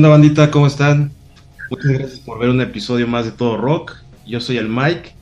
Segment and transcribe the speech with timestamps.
[0.00, 0.50] ¿Qué onda, bandita?
[0.50, 1.12] ¿Cómo están?
[1.68, 3.96] Muchas gracias por ver un episodio más de Todo Rock.
[4.26, 5.12] Yo soy el Mike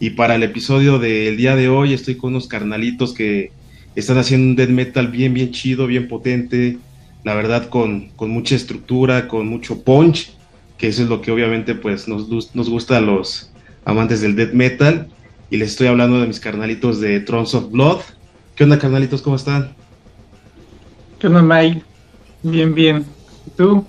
[0.00, 3.52] y para el episodio del día de hoy estoy con unos carnalitos que
[3.94, 6.76] están haciendo un death metal bien, bien chido, bien potente,
[7.22, 10.32] la verdad con, con mucha estructura, con mucho punch,
[10.76, 13.52] que eso es lo que obviamente pues nos, nos gusta a los
[13.84, 15.06] amantes del death metal.
[15.50, 18.00] Y les estoy hablando de mis carnalitos de Thrones of Blood.
[18.56, 19.22] ¿Qué onda, carnalitos?
[19.22, 19.72] ¿Cómo están?
[21.20, 21.84] ¿Qué onda, Mike?
[22.42, 23.04] Bien, bien.
[23.46, 23.86] ¿Y tú?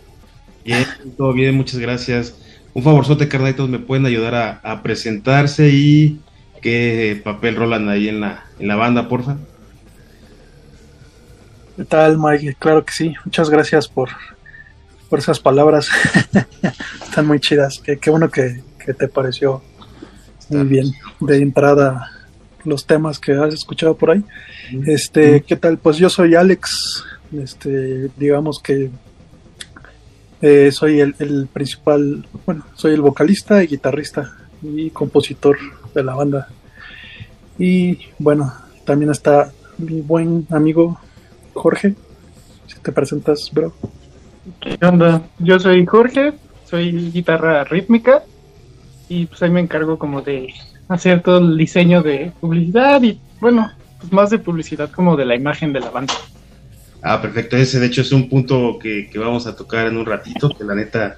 [0.67, 2.35] Bien, todo bien, muchas gracias.
[2.73, 6.19] Un favorzote, carnalitos, ¿me pueden ayudar a, presentarse y
[6.61, 9.37] qué papel rolan ahí en la, en la banda, porfa?
[11.77, 12.57] ¿Qué tal, Mike?
[12.59, 13.13] Claro que sí.
[13.23, 14.09] Muchas gracias por,
[15.09, 15.87] por esas palabras.
[17.01, 17.79] Están muy chidas.
[17.81, 19.63] Qué, qué bueno que, que, te pareció
[20.49, 22.11] muy bien de entrada
[22.65, 24.23] los temas que has escuchado por ahí.
[24.85, 25.77] Este, ¿qué tal?
[25.77, 27.05] Pues yo soy Alex.
[27.31, 28.91] Este, digamos que
[30.41, 35.57] eh, soy el, principal, bueno, soy el vocalista y guitarrista y compositor
[35.93, 36.47] de la banda.
[37.57, 38.53] Y bueno,
[38.85, 40.99] también está mi buen amigo
[41.53, 41.95] Jorge.
[42.67, 43.73] Si te presentas, bro.
[44.59, 45.23] ¿Qué onda?
[45.39, 46.33] Yo soy Jorge,
[46.65, 48.23] soy guitarra rítmica
[49.09, 50.53] y pues ahí me encargo como de
[50.87, 55.35] hacer todo el diseño de publicidad y bueno, pues más de publicidad como de la
[55.35, 56.13] imagen de la banda.
[57.01, 57.57] Ah, perfecto.
[57.57, 60.75] Ese, de hecho, es un punto que, vamos a tocar en un ratito, que la
[60.75, 61.17] neta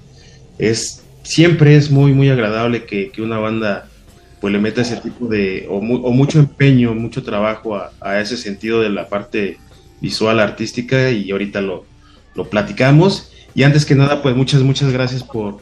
[0.58, 3.88] es siempre es muy, muy agradable que, una banda
[4.42, 8.90] pues le meta ese tipo de, o, mucho empeño, mucho trabajo a, ese sentido de
[8.90, 9.58] la parte
[10.00, 11.86] visual, artística, y ahorita lo,
[12.36, 13.32] lo platicamos.
[13.54, 15.58] Y antes que nada, pues muchas, muchas gracias por,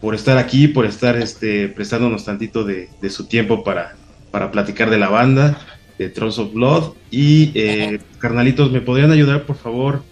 [0.00, 3.96] por estar aquí, por estar este, prestándonos tantito de, de su tiempo para,
[4.30, 5.58] para platicar de la banda
[6.08, 6.92] de of Blood.
[7.10, 10.02] Y eh, carnalitos, ¿me podrían ayudar, por favor,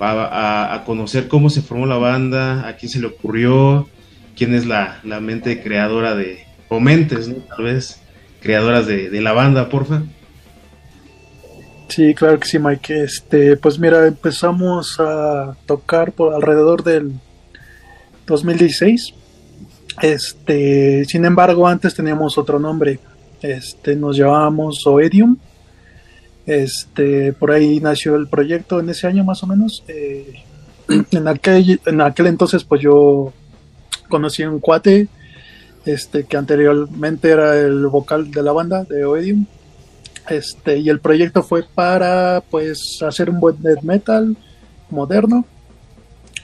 [0.00, 3.88] a, conocer cómo se formó la banda, a quién se le ocurrió,
[4.36, 8.00] quién es la, mente creadora de, o mentes, tal vez,
[8.40, 10.02] creadoras de, la banda, porfa?
[11.88, 13.04] Sí, claro que sí, Mike.
[13.04, 17.12] Este, pues mira, empezamos a tocar por alrededor del
[18.26, 19.14] 2016.
[20.02, 22.98] Este, sin embargo, antes teníamos otro nombre.
[23.46, 25.36] Este, nos llamábamos Oedium.
[26.46, 29.84] Este, por ahí nació el proyecto en ese año más o menos.
[29.86, 30.42] Eh,
[31.12, 33.32] en, aquel, en aquel entonces, pues yo
[34.08, 35.08] conocí a un cuate
[35.84, 39.46] este, que anteriormente era el vocal de la banda de Oedium.
[40.28, 44.36] Este, y el proyecto fue para pues hacer un buen death metal
[44.90, 45.46] moderno.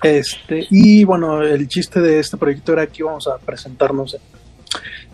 [0.04, 4.16] Este, y bueno, el chiste de este proyecto era que íbamos a presentarnos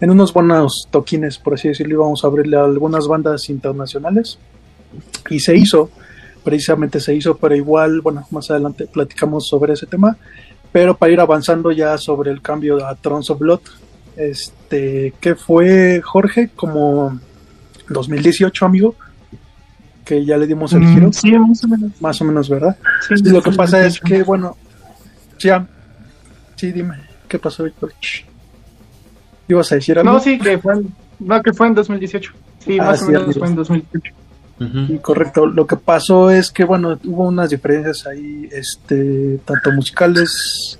[0.00, 4.38] en unos buenos toquines, por así decirlo, íbamos a abrirle a algunas bandas internacionales
[5.28, 5.91] y se hizo,
[6.44, 10.16] precisamente se hizo, pero igual, bueno, más adelante platicamos sobre ese tema,
[10.70, 13.60] pero para ir avanzando ya sobre el cambio a Trons of Blood,
[14.16, 16.50] este, ¿qué fue Jorge?
[16.54, 17.19] Como
[17.88, 18.94] 2018, amigo,
[20.04, 21.12] que ya le dimos el mm, giro.
[21.12, 22.00] sí, más o menos.
[22.00, 22.76] Más o menos, ¿verdad?
[23.06, 24.56] Sí, lo que pasa es que, bueno,
[25.38, 25.66] ya,
[26.56, 26.97] sí, dime,
[27.28, 27.92] ¿qué pasó, Víctor?
[29.48, 30.12] ¿Ibas a decir algo?
[30.12, 32.33] No, sí, que fue en, no, que fue en 2018.
[32.59, 35.03] Sí, ah, más o menos fue en 2018.
[35.03, 35.47] correcto.
[35.47, 40.78] Lo que pasó es que, bueno, hubo unas diferencias ahí, este, tanto musicales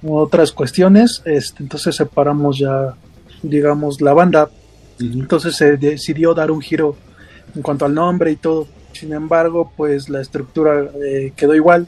[0.00, 1.22] como otras cuestiones.
[1.24, 2.94] Este, entonces separamos ya,
[3.42, 4.48] digamos, la banda.
[4.98, 6.96] Entonces se decidió dar un giro
[7.54, 8.66] en cuanto al nombre y todo.
[8.92, 11.86] Sin embargo, pues la estructura eh, quedó igual.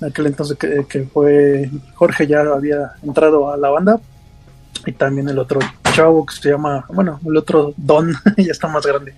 [0.00, 4.00] En aquel entonces que, que, fue Jorge ya había entrado a la banda,
[4.86, 5.60] y también el otro
[5.94, 9.14] chavo que se llama, bueno, el otro Don, ya está más grande,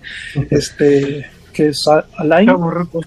[0.49, 1.85] este, que es
[2.17, 2.47] Alain.
[2.47, 3.01] Chavo Ruco.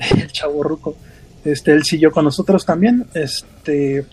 [0.16, 0.96] el Chavo Ruco.
[1.44, 4.04] Este, él siguió con nosotros también, este,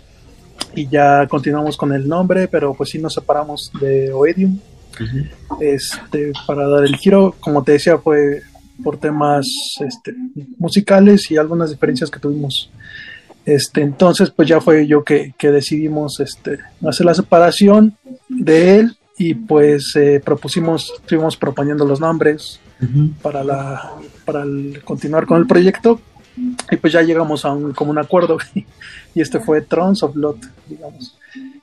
[0.75, 4.60] y ya continuamos con el nombre, pero pues sí nos separamos de Oedium,
[5.60, 8.44] este, para dar el giro, como te decía, fue
[8.84, 9.46] por temas
[9.80, 10.13] este,
[10.58, 12.69] musicales y algunas diferencias que tuvimos
[13.46, 17.96] este, entonces, pues ya fue yo que, decidimos este, hacer la separación
[18.28, 22.60] de él y pues eh, propusimos, estuvimos proponiendo los nombres
[23.22, 23.94] para, la,
[24.26, 24.44] para
[24.84, 26.02] continuar con el proyecto
[26.70, 28.38] y pues ya llegamos a un común acuerdo
[29.16, 30.38] y este fue Trons of Blood,
[30.68, 31.18] digamos.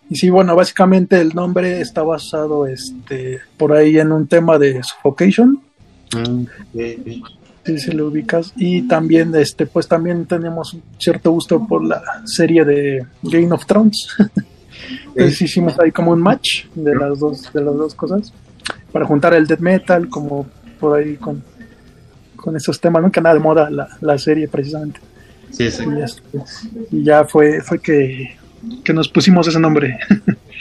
[0.08, 4.82] Y sí, bueno, básicamente el nombre está basado este, por ahí en un tema de
[4.82, 5.61] Suffocation.
[6.14, 6.44] Mm,
[7.64, 8.52] si se lo ubicas.
[8.56, 14.08] Y también, este, pues también tenemos cierto gusto por la serie de Game of Thrones.
[15.08, 18.32] Entonces hicimos ahí como un match de las dos, de las dos cosas.
[18.90, 20.46] Para juntar el death metal, como
[20.78, 21.42] por ahí con,
[22.36, 25.00] con esos temas, nunca nada de moda la, la serie precisamente.
[25.50, 25.84] Sí, sí.
[25.84, 26.22] Y, este,
[26.90, 28.36] y ya fue, fue que,
[28.84, 29.98] que nos pusimos ese nombre.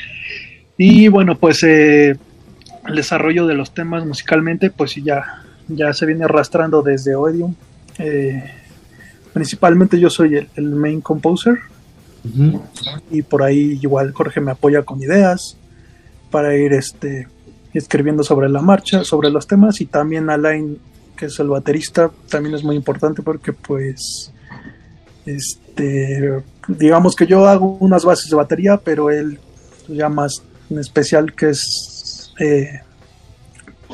[0.77, 2.15] y bueno, pues eh,
[2.88, 5.44] el desarrollo de los temas musicalmente, pues ya,
[5.76, 7.56] ya se viene arrastrando desde Oedium.
[7.98, 8.44] Eh,
[9.34, 11.60] principalmente yo soy el, el main composer.
[13.10, 15.58] Y por ahí igual Jorge me apoya con ideas
[16.30, 17.28] para ir este
[17.74, 19.82] escribiendo sobre la marcha, sobre los temas.
[19.82, 20.78] Y también Alain,
[21.16, 24.32] que es el baterista, también es muy importante porque pues
[25.26, 29.40] este digamos que yo hago unas bases de batería, pero él
[29.88, 32.82] ya más en especial que es eh,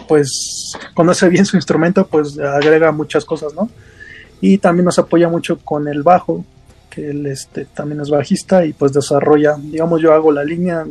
[0.07, 3.69] pues conoce bien su instrumento, pues agrega muchas cosas, ¿no?
[4.41, 6.45] Y también nos apoya mucho con el bajo,
[6.89, 10.85] que él este, también es bajista y pues desarrolla, digamos yo hago la línea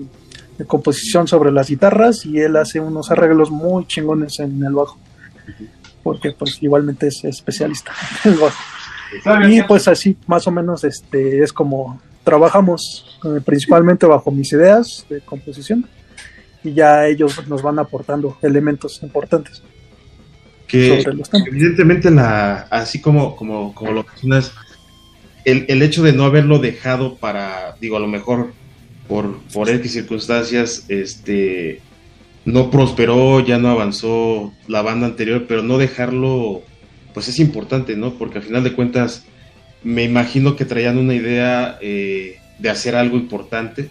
[0.59, 4.99] de composición sobre las guitarras y él hace unos arreglos muy chingones en el bajo,
[6.03, 7.93] porque pues igualmente es especialista
[8.25, 8.59] en el bajo.
[9.49, 15.07] Y pues así más o menos este es como trabajamos eh, principalmente bajo mis ideas
[15.09, 15.87] de composición
[16.69, 19.63] y ya ellos nos van aportando elementos importantes.
[20.67, 21.05] Que
[21.47, 24.53] evidentemente la, así como, como, como lo mencionas,
[25.45, 28.53] el, el hecho de no haberlo dejado para, digo, a lo mejor
[29.09, 31.81] por, por X circunstancias, este
[32.45, 36.63] no prosperó, ya no avanzó la banda anterior, pero no dejarlo,
[37.13, 38.15] pues es importante, ¿no?
[38.15, 39.25] Porque al final de cuentas,
[39.83, 43.91] me imagino que traían una idea eh, de hacer algo importante,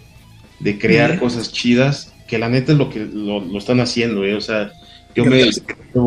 [0.58, 4.34] de crear cosas chidas, que la neta es lo que lo, lo están haciendo, ¿eh?
[4.34, 4.74] O sea,
[5.14, 5.44] yo me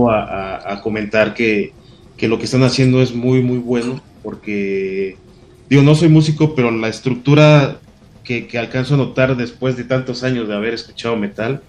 [0.10, 1.78] a, a- a comentar que,
[2.18, 5.22] que lo que están haciendo es muy, muy bueno, porque,
[5.70, 7.82] digo, no soy músico, pero la estructura
[8.24, 11.64] que, que alcanzo a notar después de tantos años de haber escuchado metal,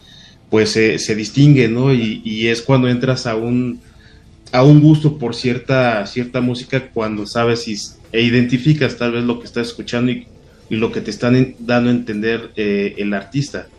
[0.48, 1.94] pues se se distingue, ¿no?
[1.94, 3.82] Y, y es cuando entras a un,
[4.52, 7.76] a un gusto por cierta, cierta música cuando sabes y,
[8.12, 10.28] e identificas tal vez lo que estás escuchando y,
[10.68, 13.70] y lo que te están dando a entender eh, el artista.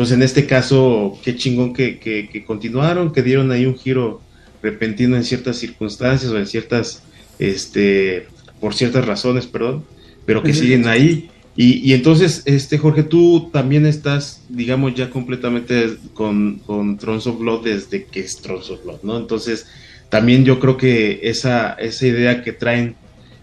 [0.00, 4.22] Entonces, en este caso, qué chingón que, que, que continuaron, que dieron ahí un giro
[4.62, 7.02] repentino en ciertas circunstancias o en ciertas,
[7.38, 8.26] este,
[8.62, 9.84] por ciertas razones, perdón,
[10.24, 11.28] pero que siguen ahí.
[11.54, 17.38] Y, y entonces, este Jorge, tú también estás, digamos, ya completamente con, con Thrones of
[17.38, 19.18] Blood desde que es Thrones of Blood, ¿no?
[19.18, 19.66] Entonces,
[20.08, 22.96] también yo creo que esa, esa idea que traen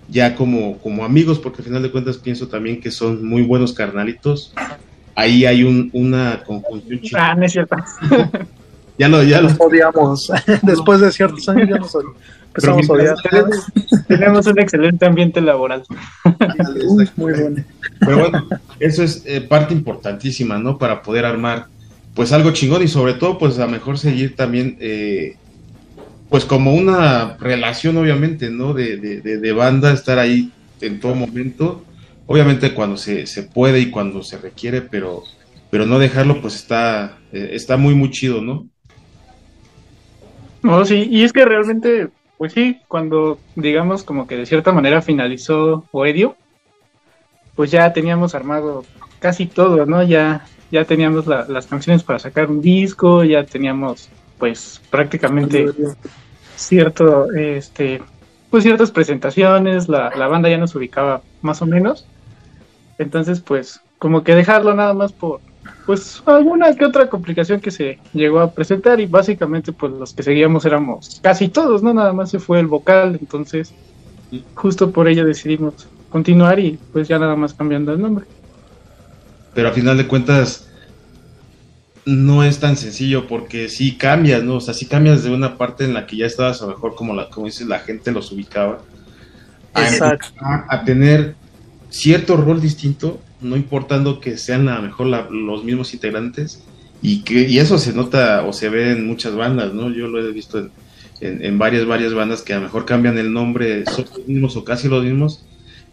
[0.10, 3.74] ya como, como amigos, porque al final de cuentas pienso también que son muy buenos
[3.74, 4.54] carnalitos,
[5.18, 7.32] ahí hay un, una conjunción chida.
[7.32, 7.76] Ah, no es cierto.
[9.00, 10.32] Ya lo, ya lo, Nos odiamos
[10.64, 11.96] después de ciertos años ya nos
[12.48, 13.16] empezamos a odiar
[14.08, 15.84] Tenemos, un excelente ambiente laboral.
[16.88, 17.64] Uy, muy bueno
[18.00, 18.48] Pero bueno,
[18.80, 20.80] eso es eh, parte importantísima, ¿no?
[20.80, 21.68] Para poder armar,
[22.16, 25.36] pues algo chingón y sobre todo, pues a lo mejor seguir también, eh,
[26.32, 28.74] pues como una relación, obviamente, ¿no?
[28.74, 31.84] De, de, de, de banda, estar ahí en todo momento,
[32.28, 35.24] obviamente cuando se, se puede y cuando se requiere, pero,
[35.72, 38.68] pero no dejarlo, pues está, eh, está muy, muy chido, ¿no?
[40.62, 45.02] No, sí, y es que realmente, pues sí, cuando digamos como que de cierta manera
[45.02, 46.36] finalizó Oedio,
[47.56, 48.84] pues ya teníamos armado
[49.20, 50.04] casi todo, ¿no?
[50.04, 55.74] Ya, ya teníamos la- las canciones para sacar un disco, ya teníamos pues prácticamente
[56.56, 58.02] cierto, este,
[58.52, 62.06] pues ciertas presentaciones, la, la banda ya nos ubicaba más o menos.
[62.98, 65.42] Entonces, pues, como que dejarlo nada más por,
[65.86, 70.24] pues, alguna que otra complicación que se llegó a presentar y básicamente, pues, los que
[70.24, 71.94] seguíamos éramos casi todos, ¿no?
[71.94, 73.74] Nada más se fue el vocal, entonces,
[74.56, 78.26] justo por ello decidimos continuar y pues ya nada más cambiando el nombre.
[79.54, 80.68] pero a final de cuentas
[82.06, 84.56] no es tan sencillo porque sí cambias, ¿no?
[84.56, 86.96] O sea, sí cambias de una parte en la que ya estabas a lo mejor
[86.96, 88.84] como la, como dices, la gente los ubicaba
[89.74, 91.36] a, a tener
[92.00, 96.62] cierto rol distinto, no importando que sean a lo mejor la- los mismos integrantes
[97.02, 99.90] y que y eso se nota o se ve en muchas bandas, ¿no?
[99.92, 100.72] Yo lo he visto en,
[101.22, 104.56] en, en varias, varias bandas que a lo mejor cambian el nombre, son los mismos
[104.58, 105.44] o casi los mismos,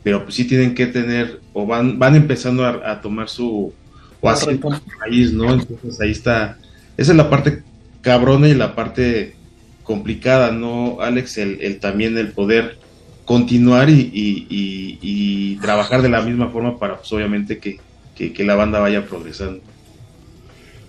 [0.02, 3.72] pero pues sí tienen que tener o van, van empezando a, a tomar su
[4.20, 4.78] o retoma.
[4.78, 5.52] su raíz, ¿no?
[5.52, 6.56] Entonces ahí está,
[6.96, 7.62] esa es la parte
[8.00, 9.34] cabrona y la parte
[9.82, 11.36] complicada, ¿no, Alex?
[11.38, 12.78] El, el también el poder
[13.24, 17.78] continuar y, y- y- y trabajar de la misma forma para, pues obviamente, que,
[18.14, 19.60] que- que la banda vaya progresando.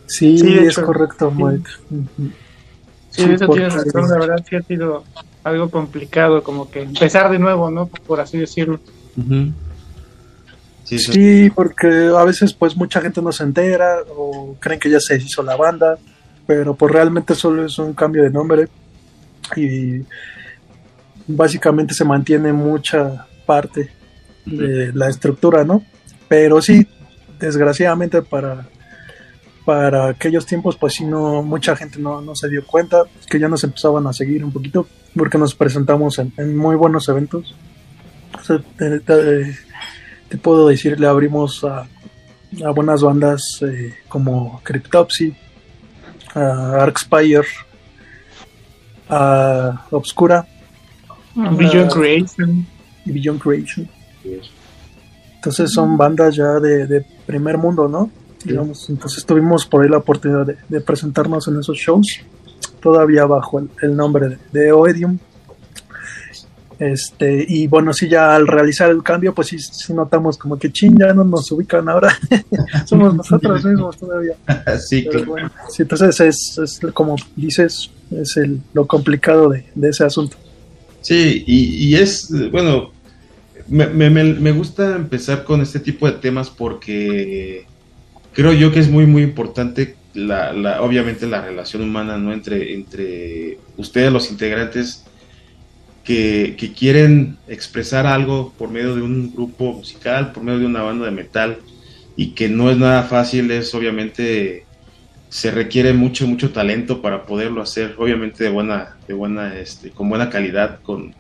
[0.08, 1.32] Sí, es hecho, correcto.
[1.32, 1.70] Mike.
[1.90, 5.04] Sí, Sí, eso tienes razón, la verdad sí ha sido
[5.44, 7.88] algo complicado, como que empezar de nuevo, ¿no?
[7.88, 8.80] Por así decirlo.
[10.84, 15.00] Sí, Sí, porque a veces pues mucha gente no se entera o creen que ya
[15.00, 15.98] se hizo la banda,
[16.46, 18.68] pero pues realmente solo es un cambio de nombre
[19.56, 20.02] y
[21.28, 23.92] básicamente se mantiene mucha parte
[24.46, 25.84] de la estructura, ¿no?
[26.28, 26.88] Pero sí,
[27.40, 28.68] desgraciadamente para,
[29.66, 33.48] para aquellos tiempos, pues sí, no, mucha gente no, no se dio cuenta, que ya
[33.48, 37.56] nos empezaban a seguir un poquito, porque nos presentamos en, muy buenos eventos.
[38.78, 41.88] te, puedo decir, le abrimos a,
[42.64, 45.36] a buenas bandas eh, como Cryptopsy,
[46.36, 47.48] a Arcspire,
[49.10, 50.48] a Obscura,
[51.36, 52.66] Beyond Creation.
[53.06, 53.88] Y Beyond Creation.
[55.36, 58.10] Entonces son bandas ya de, primer mundo, ¿no?
[58.44, 62.22] Digamos, entonces tuvimos por ahí la oportunidad de, presentarnos en esos shows,
[62.82, 65.18] todavía bajo el, nombre de, Oedium.
[66.78, 70.98] Este, y bueno, sí, ya al realizar el cambio, pues sí, notamos como que ching,
[71.00, 72.18] ya no nos ubican ahora,
[72.86, 74.34] somos nosotros mismos todavía.
[74.80, 75.50] sí, claro.
[75.70, 80.38] sí, entonces es, es, como dices, es el, lo complicado de, de ese asunto.
[81.06, 82.92] Sí, y, es, bueno,
[83.68, 87.68] me, me, me, gusta empezar con este tipo de temas porque
[88.34, 92.34] creo yo que es muy, muy importante, la, la, obviamente, la relación humana, ¿no?
[92.34, 95.06] Entre, entre ustedes, los integrantes,
[96.04, 100.82] que, que, quieren expresar algo por medio de un grupo musical, por medio de una
[100.82, 101.60] banda de metal,
[102.16, 104.65] y que no es nada fácil, es obviamente
[105.30, 110.10] se requiere mucho, mucho talento para poderlo hacer, obviamente de buena, de buena, este, con
[110.10, 111.14] buena calidad, con,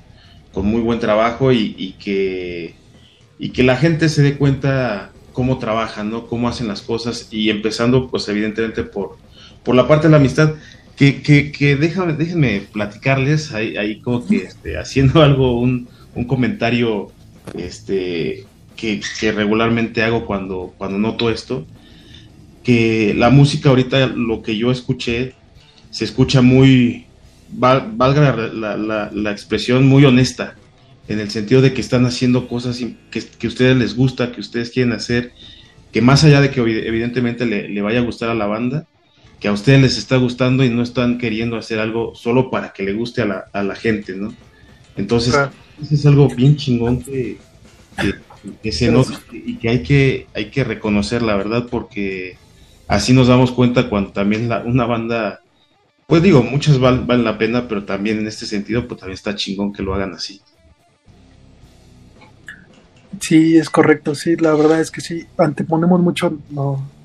[0.56, 2.76] muy buen trabajo y, que,
[3.38, 6.28] y que la gente se dé cuenta cómo trabajan, ¿no?
[6.28, 9.18] Cómo hacen las cosas y empezando, pues evidentemente por,
[9.64, 10.54] por la parte de la amistad,
[10.96, 16.24] que, que, que déjame, déjenme platicarles ahí, ahí como que este, haciendo algo, un, un
[16.24, 17.12] comentario
[17.58, 18.46] este,
[18.78, 21.66] que, que, regularmente hago cuando, cuando noto esto
[22.66, 25.36] que la música ahorita, lo que yo escuché,
[25.92, 27.06] se escucha muy,
[27.52, 30.56] valga la, expresión, muy honesta,
[31.08, 32.82] en el sentido de que están haciendo cosas
[33.12, 35.32] que, que a ustedes les gusta, que ustedes quieren hacer,
[35.94, 38.88] que más allá de que evidentemente le, vaya a gustar a la banda,
[39.40, 42.82] que a ustedes les está gustando y no están queriendo hacer algo solo para que
[42.82, 44.34] le guste a la, a la gente, ¿no?
[44.98, 45.36] Entonces,
[45.82, 47.38] eso es algo bien chingón que,
[48.64, 52.38] que, se nota y que hay que, hay que reconocer, la verdad, porque
[52.88, 55.42] así nos damos cuenta cuando también una banda,
[56.08, 59.74] pues digo, muchas valen la pena, pero también en este sentido, pues también está chingón
[59.74, 60.42] que lo hagan así.
[63.22, 66.38] Sí, es correcto, sí, la verdad es que sí, anteponemos mucho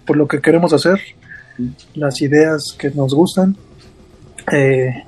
[0.04, 1.00] por lo que queremos hacer,
[1.94, 3.56] las ideas que nos gustan,
[4.52, 5.04] eh,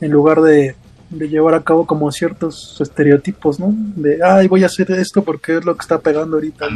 [0.00, 0.74] en lugar de,
[1.10, 3.74] llevar a cabo como ciertos estereotipos, ¿no?
[3.96, 6.66] De, ay, voy a hacer esto porque es lo que está pegando ahorita.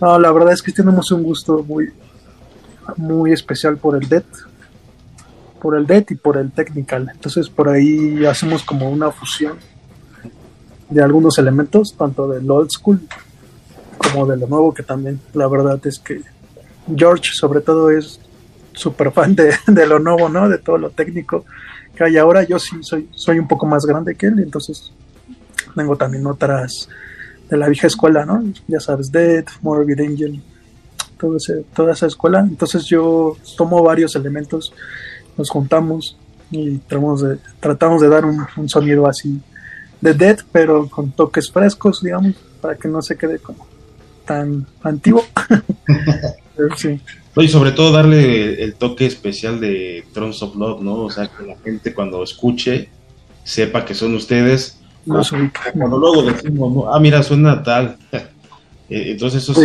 [0.00, 1.90] No, la verdad es que tenemos un gusto muy,
[2.96, 4.26] muy especial por el DET,
[5.60, 7.10] por el DET y por el Technical.
[7.12, 9.56] Entonces por ahí hacemos como una fusión
[10.90, 13.00] de algunos elementos, tanto del old school
[13.96, 16.20] como de lo nuevo, que también la verdad es que
[16.94, 18.20] George sobre todo es
[18.72, 20.48] súper fan de, de, lo nuevo, ¿no?
[20.48, 21.44] De todo lo técnico
[21.96, 22.44] que hay ahora.
[22.44, 24.92] Yo sí soy, soy un poco más grande que él, entonces
[25.74, 26.88] tengo también otras
[27.48, 28.42] de la vieja escuela, ¿no?
[28.66, 30.40] Ya sabes, Dead, Morbid Angel,
[31.18, 32.40] todo ese, toda esa escuela.
[32.40, 34.72] Entonces yo tomo varios elementos,
[35.36, 36.16] nos juntamos
[36.50, 39.40] y tratamos de, tratamos de dar un, sonido así
[40.00, 43.66] de Dead, pero con toques frescos, digamos, para que no se quede como
[44.24, 45.24] tan antiguo.
[46.76, 47.00] sí.
[47.36, 51.02] Y sobre todo darle el toque especial de Thrones of Love, ¿no?
[51.02, 52.88] O sea, que la gente cuando escuche
[53.44, 54.75] sepa que son ustedes
[55.06, 55.22] no
[55.72, 57.96] Cuando luego decimos, ah, mira, suena tal.
[58.88, 59.60] Eh, entonces eso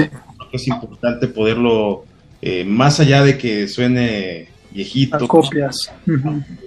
[0.51, 2.05] es, importante poderlo,
[2.41, 5.27] eh, más allá de que suene viejito.
[5.27, 5.93] copias.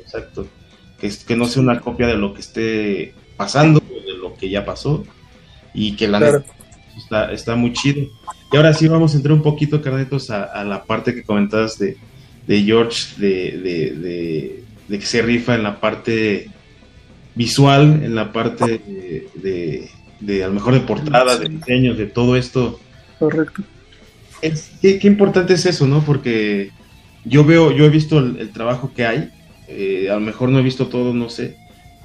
[0.05, 0.47] Exacto.
[1.01, 4.65] Que, que no sea una copia de lo que esté pasando, de lo que ya
[4.65, 5.05] pasó.
[5.75, 6.45] Y que la
[6.97, 8.07] está, está muy chido.
[8.53, 11.97] Y ahora sí vamos a entrar un poquito, carnetos, a, la parte que comentabas de,
[12.47, 16.51] de George, de, de, de, que se rifa en la parte
[17.35, 18.81] visual, en la parte
[19.35, 19.89] de,
[20.21, 22.81] de, a lo mejor de portada, de diseños, de todo esto.
[23.19, 23.63] Correcto.
[24.81, 26.05] qué, importante es eso, ¿no?
[26.05, 26.71] Porque
[27.25, 29.31] yo veo, yo he visto el, trabajo que hay,
[29.69, 31.57] eh, a lo mejor no he visto todo, no sé,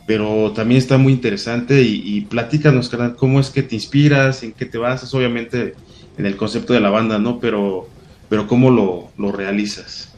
[0.05, 4.53] pero también está muy interesante y, y platícanos, carnal, cómo es que te inspiras, en
[4.53, 5.75] qué te basas, obviamente
[6.19, 7.39] en el concepto de la banda, ¿no?
[7.39, 7.87] Pero,
[8.27, 10.08] pero cómo lo, lo realizas.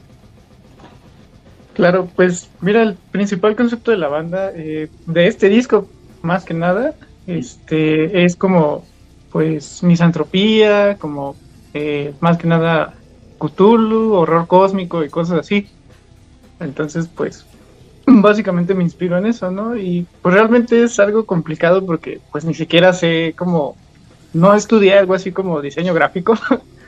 [1.74, 5.88] Claro, pues mira, el principal concepto de la banda, eh, de este disco,
[6.22, 8.86] más que nada, este, es como,
[9.32, 11.36] pues, misantropía, como,
[11.74, 12.96] eh, más que nada,
[13.40, 15.68] Cthulhu, horror cósmico y cosas así.
[16.60, 17.46] Entonces, pues,
[18.06, 19.78] básicamente me inspiro en eso, ¿no?
[19.78, 23.78] Y pues realmente es algo complicado porque pues ni siquiera sé cómo,
[24.34, 26.36] no estudié algo así como diseño gráfico.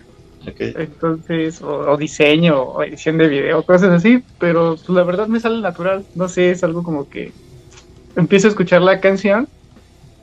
[0.45, 5.61] Entonces, o, diseño, o edición de video, cosas así, pero pues, la verdad me sale
[5.61, 7.31] natural, no sé, es algo como que
[8.15, 9.47] empiezo a escuchar la canción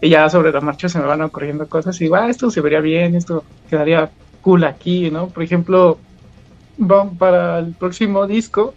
[0.01, 2.81] y ya sobre la marcha se me van ocurriendo cosas y ah, esto se vería
[2.81, 4.11] bien, esto quedaría
[4.41, 5.29] cool aquí, ¿no?
[5.29, 5.99] Por ejemplo,
[7.19, 8.75] para el próximo disco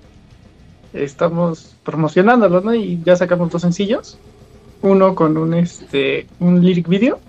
[0.94, 2.74] estamos promocionándolo, ¿no?
[2.74, 4.18] Y ya sacamos dos sencillos,
[4.82, 7.20] uno con un este un lyric video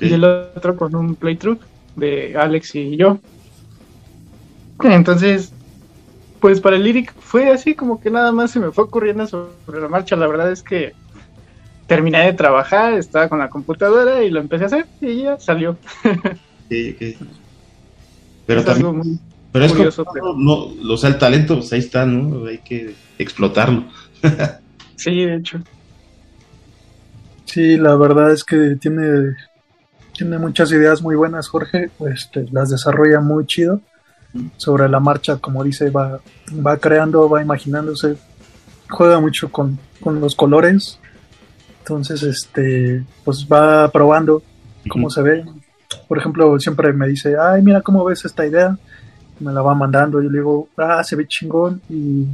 [0.00, 1.60] y el otro con un playthrough
[1.96, 3.18] de Alex y yo.
[4.84, 5.52] Entonces,
[6.40, 9.80] pues para el lyric fue así como que nada más se me fue ocurriendo sobre
[9.80, 10.16] la marcha.
[10.16, 10.94] La verdad es que
[11.86, 15.76] terminé de trabajar, estaba con la computadora y lo empecé a hacer y ya salió.
[18.46, 19.18] Pero también,
[19.52, 20.04] pero es curioso,
[20.36, 22.46] no, o sea, el talento, pues ahí está, ¿no?
[22.46, 23.84] Hay que explotarlo.
[24.96, 25.60] sí, de hecho.
[27.46, 29.34] Sí, la verdad es que tiene,
[30.12, 31.90] tiene muchas ideas muy buenas, Jorge.
[32.12, 33.80] Este, las desarrolla muy chido.
[34.56, 36.20] Sobre la marcha, como dice, va,
[36.64, 38.16] va creando, va imaginándose.
[38.90, 40.98] Juega mucho con, con los colores.
[41.80, 44.42] Entonces, este, pues va probando
[44.88, 45.44] cómo se ve.
[46.06, 48.76] Por ejemplo, siempre me dice, ay, mira cómo ves esta idea
[49.40, 50.20] me la va mandando.
[50.22, 52.26] Yo le digo, ah, se ve chingón y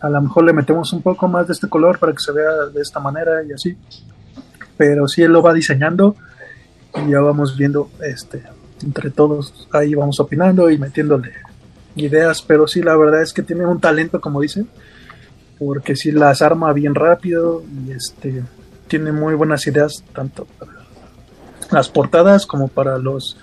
[0.00, 2.66] a lo mejor le metemos un poco más de este color para que se vea
[2.72, 3.76] de esta manera y así.
[4.76, 6.16] Pero si él lo va diseñando
[6.94, 8.42] y ya vamos viendo, este,
[8.82, 11.32] entre todos ahí vamos opinando y metiéndole
[11.96, 12.42] ideas.
[12.42, 14.64] Pero sí, la verdad es que tiene un talento, como dice,
[15.58, 18.42] porque si las arma bien rápido y este,
[18.88, 20.72] tiene muy buenas ideas, tanto para
[21.70, 23.36] las portadas como para los,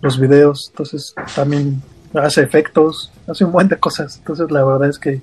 [0.00, 0.68] los videos.
[0.70, 1.82] Entonces también
[2.14, 4.18] hace efectos, hace un buen de cosas.
[4.18, 5.20] Entonces la verdad es que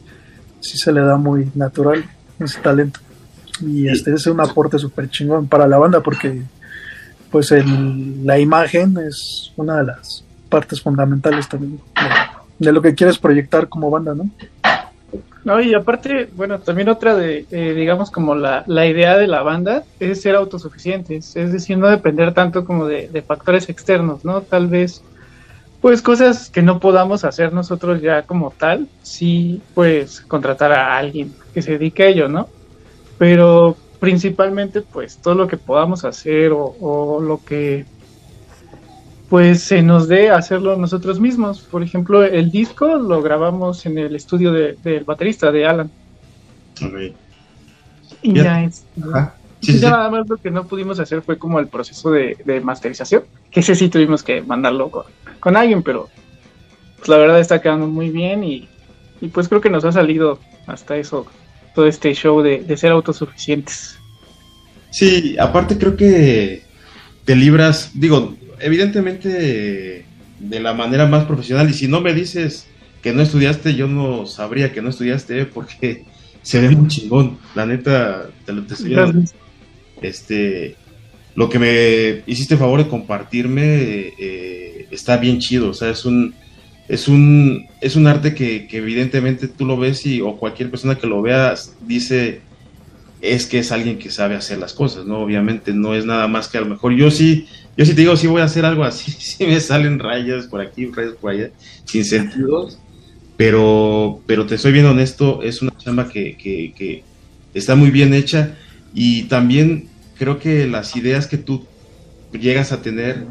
[0.60, 2.06] sí se le da muy natural
[2.40, 3.00] ese talento.
[3.62, 6.42] Y este es un aporte súper chingón para la banda porque
[7.32, 11.80] pues el, la imagen es una de las partes fundamentales también
[12.60, 14.30] de, lo que quieres proyectar como banda, ¿no?
[15.44, 19.42] No, y aparte, bueno, también otra de, eh, digamos, como la, la, idea de la
[19.42, 24.42] banda es ser autosuficientes, es decir, no depender tanto como de, de factores externos, ¿no?
[24.42, 25.02] Tal vez
[25.82, 31.34] pues cosas que no podamos hacer nosotros ya como tal, sí, pues contratar a alguien
[31.56, 32.48] que se dedique a ello, ¿no?
[33.18, 37.86] Pero principalmente, pues todo lo que podamos hacer o, lo que
[39.30, 41.62] pues se nos dé hacerlo nosotros mismos.
[41.62, 45.90] Por ejemplo, el disco lo grabamos en el estudio del baterista de Alan.
[48.22, 48.84] Y ya, es,
[49.82, 53.60] nada más lo que no pudimos hacer fue como el proceso de, de masterización, que
[53.62, 55.06] ese sí tuvimos que mandarlo con,
[55.40, 56.10] con alguien, pero
[56.98, 58.68] pues la verdad está quedando muy bien y,
[59.34, 61.26] pues creo que nos ha salido hasta eso,
[61.74, 63.98] todo este show de, ser autosuficientes.
[64.90, 66.64] Sí, aparte creo que
[67.26, 70.06] te libras, digo, evidentemente
[70.40, 72.68] de la manera más profesional y si no me dices
[73.02, 76.06] que no estudiaste, yo no sabría que no estudiaste porque
[76.42, 78.96] se ve muy chingón, la neta, te lo te estoy
[80.02, 80.76] Este,
[81.36, 86.34] lo que me hiciste favor de compartirme eh, está bien chido, o sea, es un,
[86.92, 91.08] es un, es un arte que, evidentemente tú lo ves y o cualquier persona que
[91.08, 91.56] lo vea
[91.88, 92.42] dice
[93.22, 95.20] es que es alguien que sabe hacer las cosas, ¿no?
[95.20, 98.18] Obviamente no es nada más que a lo mejor yo sí, yo sí te digo,
[98.18, 101.52] sí voy a hacer algo así, sí me salen rayas por aquí, rayas por allá,
[101.86, 102.78] sin sentidos,
[103.38, 107.04] pero, pero te soy bien honesto, es una chamba que, que, que
[107.54, 108.58] está muy bien hecha
[108.94, 111.66] y también creo que las ideas que tú
[112.34, 113.24] llegas a tener,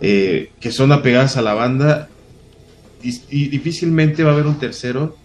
[0.00, 2.08] eh, que son apegadas a la banda,
[3.02, 5.16] y difícilmente va a haber un tercero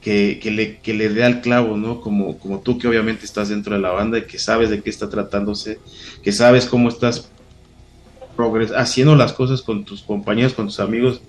[0.00, 2.00] que, le, que le dé al clavo, ¿no?
[2.00, 4.90] Como, como tú que obviamente estás dentro de la banda y que sabes de qué
[4.90, 5.78] está tratándose,
[6.22, 7.30] que sabes cómo estás
[8.76, 11.20] haciendo las cosas con tus compañeros, con tus amigos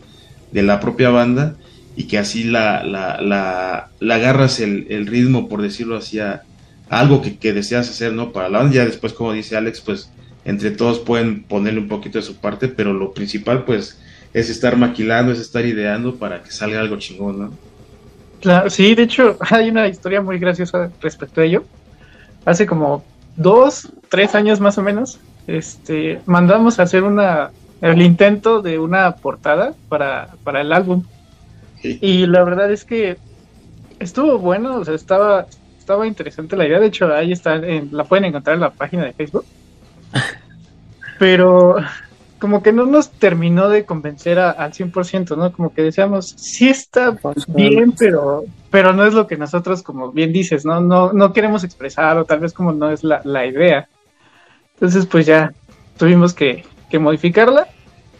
[0.51, 1.57] de la propia banda
[1.95, 6.43] y que así la, la, la, la agarras el, el, ritmo, por decirlo así, a,
[6.87, 8.31] algo que, deseas hacer, ¿no?
[8.31, 10.09] Para la banda, ya después, como dice Alex, pues
[10.45, 13.99] entre todos pueden ponerle un poquito de su parte, pero lo principal, pues,
[14.33, 17.53] es estar maquilando, es estar ideando para que salga algo chingón, ¿no?
[18.41, 21.63] Claro, sí, de hecho, hay una historia muy graciosa respecto a ello.
[22.45, 23.03] Hace como
[23.35, 29.15] dos, tres años más o menos, este, mandamos a hacer una, el intento de una
[29.15, 31.03] portada para, para el álbum.
[31.81, 33.17] Y la verdad es que
[33.99, 35.45] estuvo bueno, o sea, estaba,
[35.77, 36.79] estaba interesante la idea.
[36.79, 39.45] De hecho, ahí está, la pueden encontrar en la página de Facebook.
[41.19, 41.77] Pero
[42.39, 45.51] como que no nos terminó de convencer al 100%, ¿no?
[45.51, 50.31] Como que decíamos, sí está bien, pero, pero no es lo que nosotros, como bien
[50.31, 50.79] dices, ¿no?
[50.81, 53.89] No, no queremos expresar o tal vez como no es la, la idea.
[54.75, 55.53] Entonces, pues ya
[55.97, 57.67] tuvimos que, que, modificarla.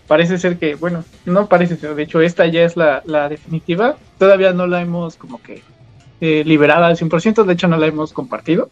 [0.08, 3.96] Parece ser que, bueno, no parece ser, de hecho, esta ya es la, la definitiva.
[4.18, 5.64] Todavía no la hemos como que
[6.20, 8.70] eh, liberada al 100%, de hecho no la hemos compartido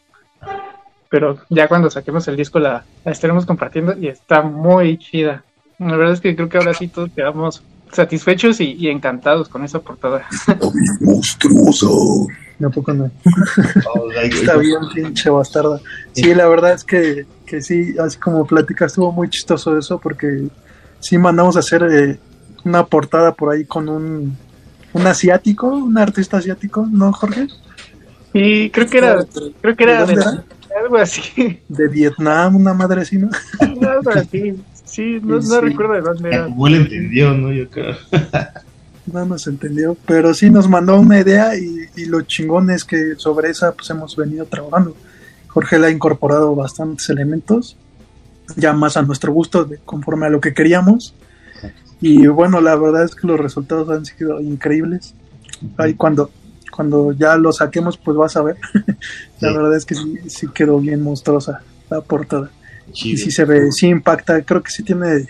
[1.09, 5.43] pero ya cuando saquemos el disco la, estaremos compartiendo y está muy chida.
[5.79, 9.79] La verdad es que creo que ahora sí todos quedamos satisfechos y, encantados con esa
[9.79, 10.25] portada.
[11.01, 12.27] monstruoso.
[12.59, 13.11] Tampoco no.
[14.23, 15.79] está bien, pinche bastarda.
[16.13, 20.47] Sí, la verdad es que, que sí, así como plática, estuvo muy chistoso eso porque
[20.99, 22.19] sí mandamos a hacer eh,
[22.65, 24.35] una portada por ahí con un,
[24.93, 27.47] un asiático, un artista asiático, ¿no, Jorge?
[28.33, 29.25] Sí, creo que era,
[29.61, 30.05] creo que era,
[30.77, 31.61] algo así.
[31.67, 33.29] De Vietnam, una madre así, ¿no?
[33.59, 34.55] Algo así.
[34.85, 36.45] Sí, no, recuerdo de dónde era.
[36.45, 37.51] Como él entendió, ¿no?
[37.51, 37.95] Yo creo.
[39.11, 43.15] no nos entendió, pero sí nos mandó una idea y, y, lo chingón es que
[43.17, 44.95] sobre esa pues hemos venido trabajando.
[45.47, 47.77] Jorge le ha incorporado bastantes elementos,
[48.55, 51.13] ya más a nuestro gusto, de, conforme a lo que queríamos.
[51.99, 55.15] Y bueno, la verdad es que los resultados han sido increíbles.
[55.77, 56.29] Ahí cuando
[56.77, 58.55] cuando ya lo saquemos, pues vas a ver.
[59.41, 62.51] la verdad es que sí, quedó bien monstruosa la portada.
[62.93, 65.25] Y sí se ve, sí impacta, creo que sí tiene,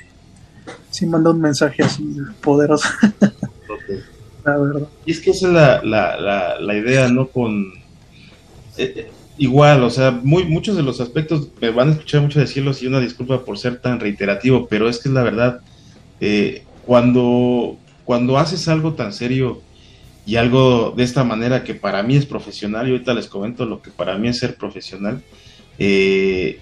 [0.91, 2.03] sí manda un mensaje así
[2.41, 2.89] poderoso.
[4.43, 4.87] La verdad.
[5.05, 7.27] Y es que esa es la, la, la, idea, ¿no?
[7.27, 7.73] Con...
[8.77, 12.39] Eh, eh, igual, o sea, muy, muchos de los aspectos me van a escuchar mucho
[12.39, 15.61] decirlos y una disculpa por ser tan reiterativo, pero es que es la verdad.
[16.21, 19.61] Eh, cuando, cuando haces algo tan serio
[20.27, 23.81] y algo de esta manera que para mí es profesional, y ahorita les comento lo
[23.81, 25.23] que para mí es ser profesional,
[25.79, 26.59] eh,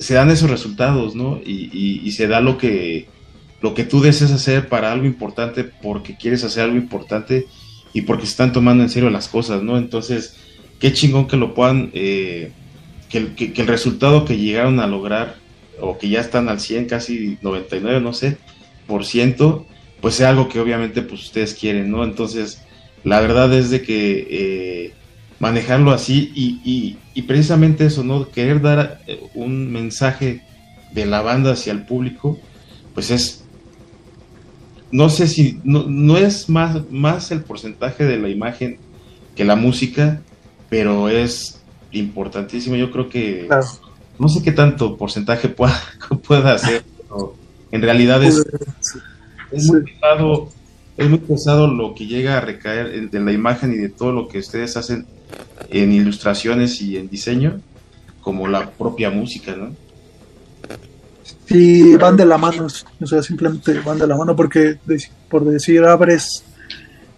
[0.00, 1.40] se dan esos resultados, ¿no?
[1.46, 3.06] Y, se da lo que,
[3.60, 7.46] lo que tú deseas hacer para algo importante porque quieres hacer algo importante
[7.92, 9.78] y porque se están tomando en serio las cosas, ¿no?
[9.78, 10.36] Entonces,
[10.80, 12.50] qué chingón que lo puedan, eh,
[13.08, 15.36] que, que, el resultado que llegaron a lograr
[15.80, 18.38] o que ya están al 100, casi 99, no sé,
[18.88, 19.66] por ciento,
[20.00, 22.02] pues sea algo que obviamente pues ustedes quieren, ¿no?
[22.02, 22.60] Entonces,
[23.04, 24.94] la verdad es de que eh,
[25.38, 28.28] manejarlo así y, y, precisamente eso, ¿no?
[28.28, 30.42] Querer dar eh, un mensaje
[30.92, 32.38] de la banda hacia el público,
[32.94, 33.44] pues es,
[34.90, 38.78] no sé si, no, no es más, más el porcentaje de la imagen
[39.34, 40.20] que la música,
[40.68, 41.60] pero es
[41.90, 42.76] importantísimo.
[42.76, 43.48] Yo creo que
[44.18, 45.80] no sé qué tanto porcentaje pueda,
[46.26, 47.34] pueda hacer, pero
[47.72, 48.44] en realidad es,
[49.50, 50.50] es muy pesado
[50.96, 54.28] es muy pesado lo que llega a recaer de la imagen y de todo lo
[54.28, 55.06] que ustedes hacen
[55.70, 57.60] en ilustraciones y en diseño,
[58.20, 59.74] como la propia música, ¿no?
[61.46, 62.66] Sí, van de la mano,
[63.00, 64.78] o sea, simplemente van de la mano porque
[65.28, 66.44] por decir abres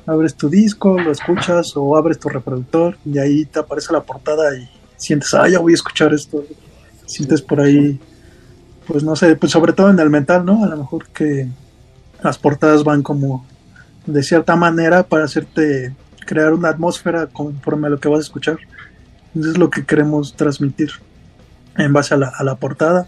[0.07, 4.57] abres tu disco, lo escuchas o abres tu reproductor y ahí te aparece la portada
[4.57, 6.45] y sientes, ah, ya voy a escuchar esto.
[7.07, 7.99] Sientes por ahí,
[8.87, 10.65] pues no sé, pues sobre todo en el mental, ¿no?
[10.65, 11.49] A lo mejor que
[12.23, 13.47] las portadas van como
[14.07, 15.95] de cierta manera para hacerte
[16.27, 18.59] crear una atmósfera conforme a lo que vas a escuchar.
[19.39, 20.91] Eso es lo que queremos transmitir
[21.77, 23.07] en base a la, a la portada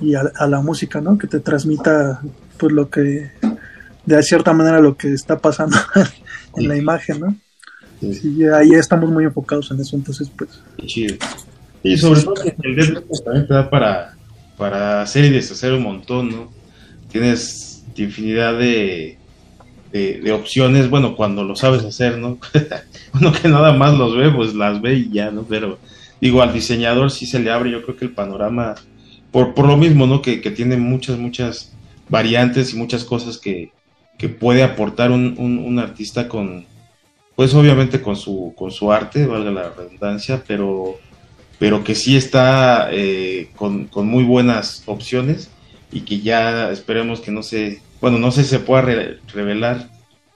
[0.00, 1.18] y a, la música, ¿no?
[1.18, 2.20] Que te transmita
[2.56, 3.32] pues lo que,
[4.06, 5.76] de cierta manera lo que está pasando
[6.56, 7.36] en la imagen, ¿no?
[8.00, 8.44] Sí.
[8.46, 10.60] ahí estamos muy enfocados en eso, entonces pues...
[11.84, 14.16] Y sobre todo el dedo también te da para,
[14.56, 16.52] para hacer y deshacer un montón, ¿no?
[17.10, 19.18] Tienes infinidad de,
[19.92, 22.38] de, opciones, bueno, cuando lo sabes hacer, ¿no?
[23.14, 25.42] Uno que nada más los ve, pues las ve y ya, ¿no?
[25.42, 25.78] Pero
[26.20, 28.74] digo, al diseñador sí se le abre, yo creo que el panorama,
[29.30, 30.22] por, por lo mismo, ¿no?
[30.22, 31.72] Que, tiene muchas, muchas
[32.08, 33.70] variantes y muchas cosas que,
[34.18, 36.64] que puede aportar un, un, artista con,
[37.36, 40.96] pues obviamente con su, con su arte, valga la redundancia, pero,
[41.58, 45.50] pero que sí está eh, con, con muy buenas opciones
[45.90, 48.82] y que ya esperemos que no se bueno, no sé si se pueda
[49.32, 49.88] revelar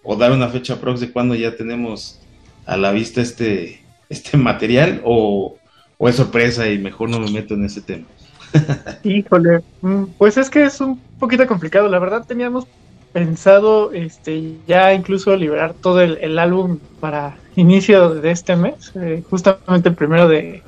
[0.04, 2.20] o dar una fecha prox de cuando ya tenemos
[2.64, 5.56] a la vista este, este material o,
[5.98, 8.06] es sorpresa y mejor no me meto en ese tema.
[9.02, 11.88] Híjole, mm, pues es que es un poquito complicado.
[11.88, 12.68] La verdad teníamos
[13.12, 19.88] pensado este ya incluso liberar todo el, álbum para inicio de este mes, eh, justamente
[19.88, 20.62] el primero de,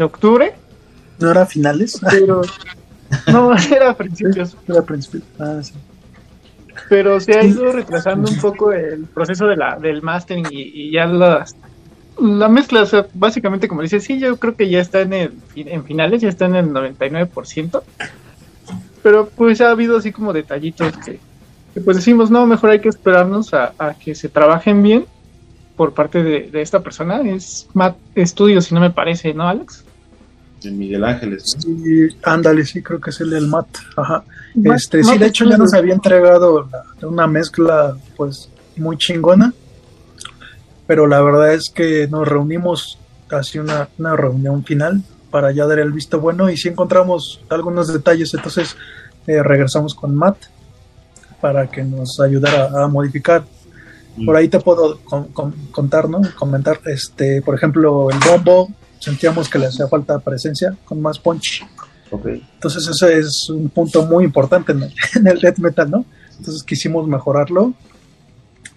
[0.00, 0.54] octubre.
[1.20, 2.00] ¿No era finales?
[2.10, 2.42] Pero,
[3.28, 4.56] no, era principios.
[4.66, 5.30] Era principios.
[5.38, 5.74] Ah, sí
[6.88, 11.06] pero se ha ido retrasando un poco el proceso de la, del mastering y, ya
[11.06, 11.56] las,
[12.18, 15.32] la mezcla, o sea, básicamente como dice, sí, yo creo que ya está en, el,
[15.54, 17.82] en finales, ya está en el 99%.
[19.02, 21.18] pero pues ha habido así como detallitos que,
[21.84, 25.06] pues decimos, no, mejor hay que esperarnos a, que se trabajen bien
[25.76, 27.20] por parte de, esta persona.
[27.22, 29.84] Es Matt Studio, si no me parece, ¿no, Alex?
[30.62, 31.56] De Miguel Ángeles.
[31.58, 33.68] Sí, ándale, sí, creo que es el del Matt.
[33.96, 34.24] Ajá.
[34.74, 36.68] este, sí, de hecho ya nos había entregado
[37.02, 39.52] una mezcla, pues, muy chingona.
[40.86, 45.78] Pero la verdad es que nos reunimos casi una, una reunión final para ya dar
[45.78, 48.76] el visto bueno y si encontramos algunos detalles, entonces
[49.26, 50.36] eh, regresamos con Matt
[51.40, 53.44] para que nos ayudara a, modificar.
[54.16, 54.26] Mm.
[54.26, 54.98] Por ahí te puedo
[55.70, 56.20] contar, ¿no?
[56.36, 61.66] Comentar, este, por ejemplo, el bombo, sentíamos que le hacía falta presencia con más punch.
[62.12, 66.04] Entonces ese es un punto muy importante en el, en el death metal, ¿no?
[66.38, 67.74] Entonces quisimos mejorarlo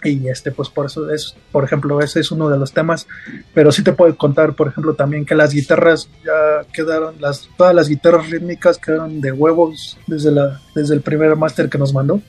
[0.04, 3.06] y este pues por eso es por ejemplo ese es uno de los temas.
[3.52, 7.74] Pero sí te puedo contar por ejemplo también que las guitarras ya quedaron las todas
[7.74, 12.20] las guitarras rítmicas quedaron de huevos desde la desde el primer máster que nos mandó.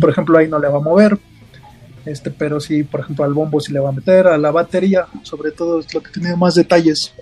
[0.00, 1.18] Por ejemplo ahí no le va a mover.
[2.04, 5.06] Este pero sí por ejemplo al bombo sí le va a meter a la batería
[5.22, 7.12] sobre todo es lo que tiene más detalles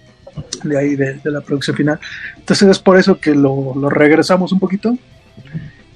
[0.63, 1.99] de ahí de, la producción final
[2.37, 4.97] entonces es por eso que lo, lo regresamos un poquito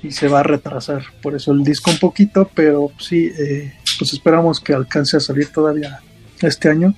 [0.02, 4.12] y se va a retrasar por eso el disco un poquito pero sí eh, pues
[4.12, 6.00] esperamos que alcance a salir todavía
[6.40, 6.94] este año.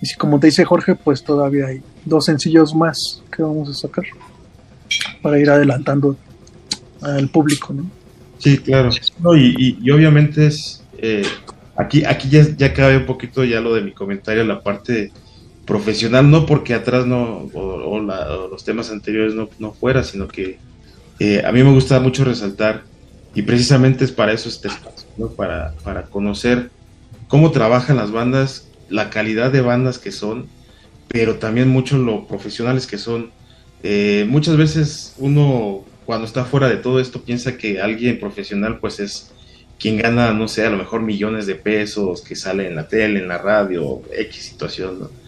[0.00, 3.74] Y si como te dice Jorge, pues todavía hay dos sencillos más que vamos a
[3.74, 4.04] sacar
[5.22, 6.16] para ir adelantando
[7.00, 7.90] al público, ¿no?
[8.38, 8.90] Sí, claro.
[9.36, 11.22] y, obviamente es eh,
[11.76, 15.12] aquí aquí ya, ya cabe un poquito ya lo de mi comentario, la parte
[15.66, 18.00] profesional, no porque atrás no o,
[18.50, 20.58] los temas anteriores no, no fuera, sino que
[21.18, 22.82] eh, a mí me gusta mucho resaltar
[23.34, 25.28] y precisamente es para eso este espacio, ¿no?
[25.28, 26.70] para, para conocer
[27.28, 30.46] cómo trabajan las bandas, la calidad de bandas que son,
[31.08, 33.30] pero también mucho lo profesionales que son.
[33.82, 39.00] Eh, muchas veces uno cuando está fuera de todo esto piensa que alguien profesional pues
[39.00, 39.32] es
[39.78, 43.20] quien gana, no sé, a lo mejor millones de pesos, que sale en la tele,
[43.20, 45.23] en la radio, X situación, ¿no?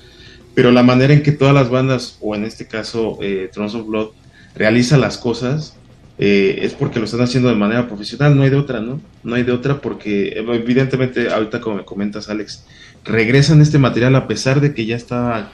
[0.57, 4.09] Pero la manera en que todas las bandas, o en este caso eh, of Blood,
[4.55, 5.77] realiza las cosas,
[6.17, 8.99] eh, es porque lo están haciendo de manera profesional, no hay de otra, ¿no?
[9.23, 12.65] No hay de otra porque evidentemente ahorita como me comentas Alex,
[13.05, 15.53] regresan este material a pesar de que ya está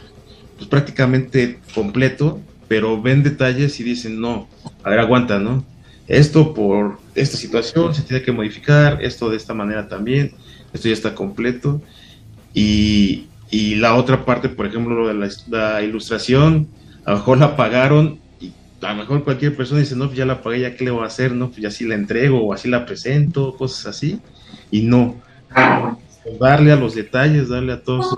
[0.57, 2.39] pues, prácticamente completo,
[2.69, 4.47] pero ven detalles y dicen, no,
[4.85, 5.65] a ver, aguanta, ¿no?
[6.07, 10.31] Esto por esta situación se tiene que modificar, esto de esta manera también,
[10.73, 11.83] esto ya está completo.
[12.55, 16.67] Y, y la otra parte, por ejemplo, lo de la, la ilustración,
[17.05, 18.21] a lo mejor la pagaron
[18.87, 21.05] a lo mejor cualquier persona dice, no, pues ya la pagué, ya qué le voy
[21.05, 24.21] a hacer, no, pues ya así la entrego o así la presento, cosas así.
[24.71, 25.21] Y no,
[26.41, 28.17] darle a los detalles, darle a todos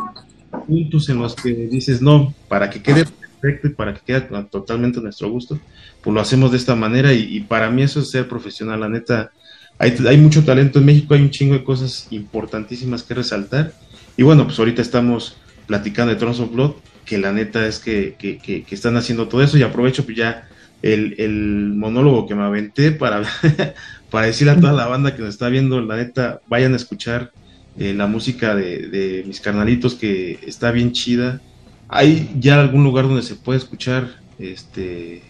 [0.52, 4.22] los puntos en los que dices, no, para que quede perfecto y para que quede
[4.50, 5.58] totalmente a nuestro gusto,
[6.02, 9.32] pues lo hacemos de esta manera y, para mí eso es ser profesional, la neta.
[9.78, 13.72] Hay, hay, mucho talento en México, hay un chingo de cosas importantísimas que resaltar.
[14.16, 16.72] Y bueno, pues ahorita estamos platicando de Thrones of Blood,
[17.04, 20.48] que la neta es que, que, están haciendo todo eso y aprovecho pues ya
[20.82, 23.22] el, monólogo que me aventé para,
[24.10, 27.32] para decirle a toda la banda que nos está viendo, la neta, vayan a escuchar
[27.76, 31.40] eh, la música de, mis carnalitos que está bien chida.
[31.88, 35.22] ¿Hay ya algún lugar donde se puede escuchar este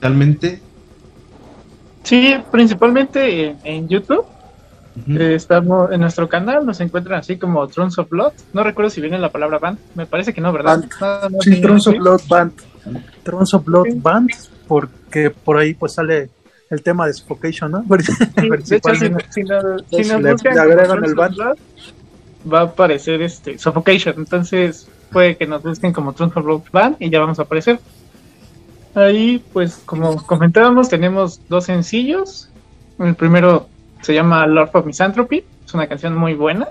[0.00, 0.60] realmente?
[2.08, 4.24] Sí, principalmente en, YouTube.
[5.06, 8.32] Eh, estamos en nuestro canal, nos encuentran así como Thrones of Blood.
[8.54, 10.82] No recuerdo si viene la palabra band, me parece que no, ¿verdad?
[11.40, 12.52] sí, Thrones of Blood Band.
[13.24, 14.30] Thrones of Blood Band,
[14.66, 16.30] porque por ahí pues sale
[16.70, 17.84] el tema de Suffocation, ¿no?
[17.86, 21.36] de hecho, si, le, agregan el band,
[22.50, 26.96] va a aparecer este Suffocation, entonces puede que nos busquen como Thrones of Blood Band
[27.00, 27.78] y ya vamos a aparecer.
[28.98, 32.48] Ahí, pues, como comentábamos, tenemos dos sencillos.
[32.98, 33.68] El primero
[34.02, 36.68] se llama Lord of Misanthropy, es una canción muy buena.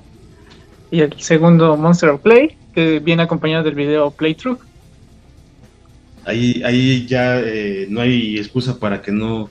[0.91, 4.59] Y el segundo, Monster of Play, que viene acompañado del video Playthrough.
[6.25, 9.49] Ahí, ahí ya eh, no hay excusa para que no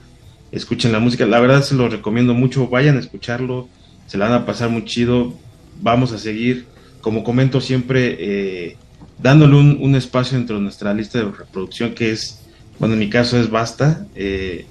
[0.51, 1.25] escuchen la música.
[1.25, 2.67] La verdad se lo recomiendo mucho.
[2.67, 3.67] Vayan a escucharlo.
[4.05, 5.33] Se la van a pasar muy chido.
[5.81, 6.65] Vamos a seguir,
[7.01, 8.77] como comento siempre, eh,
[9.19, 12.46] dándole un, espacio dentro de nuestra lista de reproducción que es,
[12.79, 14.05] bueno, en mi caso es Basta.
[14.15, 14.65] Eh,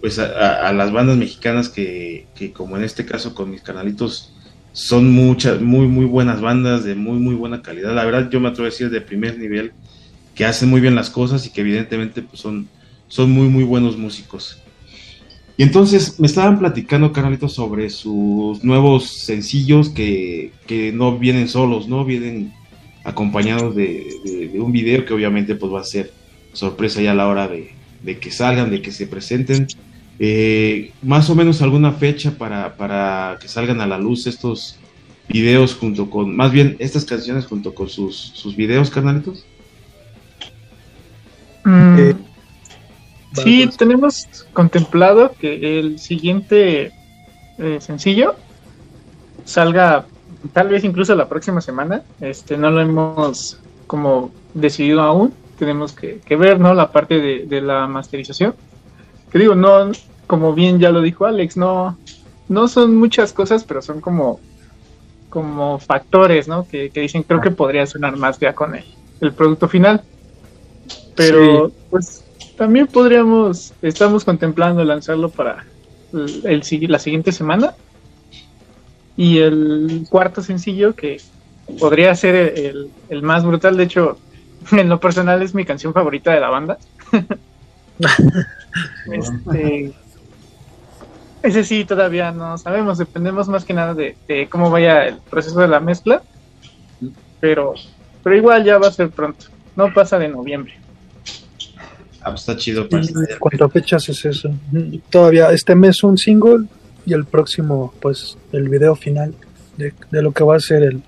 [0.00, 4.32] pues a, las bandas mexicanas que, que, como en este caso con mis canalitos,
[4.72, 7.94] son muchas, muy, muy buenas bandas de muy, muy buena calidad.
[7.94, 9.72] La verdad, yo me atrevo a decir de primer nivel
[10.34, 12.68] que hacen muy bien las cosas y que evidentemente pues, son,
[13.06, 14.58] son muy, muy buenos músicos.
[15.56, 20.50] Y entonces me estaban platicando, canalitos, sobre sus nuevos sencillos que,
[20.94, 22.04] no vienen solos, ¿no?
[22.04, 22.52] Vienen
[23.04, 26.12] acompañados de, un video que obviamente pues va a ser
[26.52, 29.66] sorpresa ya a la hora de, de que salgan, de que se presenten.
[30.18, 34.78] Eh, más o menos alguna fecha para, para que salgan a la luz estos
[35.28, 39.44] videos junto con, más bien estas canciones junto con sus, sus videos, canalitos.
[41.64, 42.14] Mm, eh,
[43.32, 46.92] sí, tenemos contemplado que el siguiente
[47.58, 48.34] eh, sencillo
[49.44, 50.06] salga
[50.52, 52.02] tal vez incluso la próxima semana.
[52.20, 55.32] Este, no lo hemos como decidido aún.
[55.62, 56.74] Tenemos que, ver, ¿no?
[56.74, 58.56] La parte de, la masterización.
[59.30, 59.92] Que digo, no,
[60.26, 61.96] como bien ya lo dijo Alex, no,
[62.48, 64.40] no son muchas cosas, pero son como,
[65.30, 66.66] como factores, ¿no?
[66.66, 68.82] Que, dicen, creo que podría sonar más ya con el,
[69.20, 70.02] el producto final.
[71.14, 72.24] Pero, pues,
[72.56, 75.64] también podríamos, estamos contemplando lanzarlo para
[76.12, 77.76] el, la siguiente semana.
[79.16, 81.20] Y el cuarto sencillo, que
[81.78, 84.18] podría ser el, el, más brutal, de hecho,
[84.72, 86.78] en lo personal es mi canción favorita de la banda.
[89.12, 89.92] este,
[91.42, 94.16] ese sí, todavía no sabemos, dependemos más que nada de,
[94.48, 96.22] cómo vaya el proceso de la mezcla,
[97.40, 97.74] pero,
[98.22, 99.46] pero igual ya va a ser pronto,
[99.76, 100.74] no pasa de noviembre.
[102.20, 102.86] Ah, pues está chido.
[103.40, 104.50] ¿Cuántas fechas es eso?
[105.10, 106.66] Todavía este mes un single
[107.04, 109.34] y el próximo, pues, el video final
[109.76, 111.02] de, lo que va a ser el,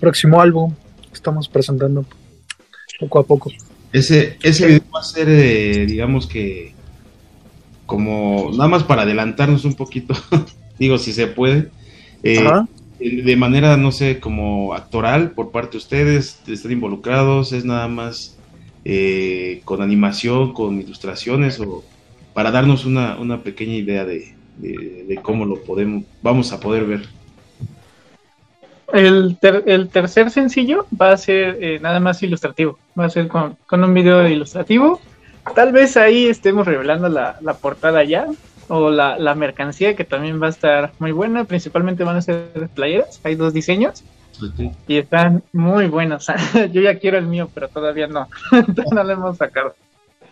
[0.00, 2.04] próximo álbum que estamos presentando
[2.98, 3.50] poco a poco.
[3.92, 6.74] Ese, ese video va a ser, eh, digamos que
[7.86, 10.14] como nada más para adelantarnos un poquito,
[10.78, 11.70] digo si se puede,
[12.22, 12.44] eh,
[13.00, 18.36] de manera, no sé, como actoral por parte de ustedes, están involucrados, es nada más
[18.84, 21.84] eh, con animación, con ilustraciones, o
[22.34, 24.34] para darnos una, una pequeña idea de,
[25.22, 27.17] cómo lo podemos, vamos a poder ver.
[28.92, 33.56] El, el tercer sencillo va a ser eh, nada más ilustrativo, va a ser con,
[33.66, 35.00] con un video ilustrativo
[35.54, 38.26] Tal vez ahí estemos revelando la, portada ya,
[38.68, 41.44] o la, mercancía que también va a estar muy buena.
[41.44, 44.04] Principalmente van a ser playeras, hay dos diseños.
[44.86, 46.26] Y están muy buenos.
[46.72, 48.28] Yo ya quiero el mío, pero todavía no.
[48.92, 49.74] no lo hemos sacado.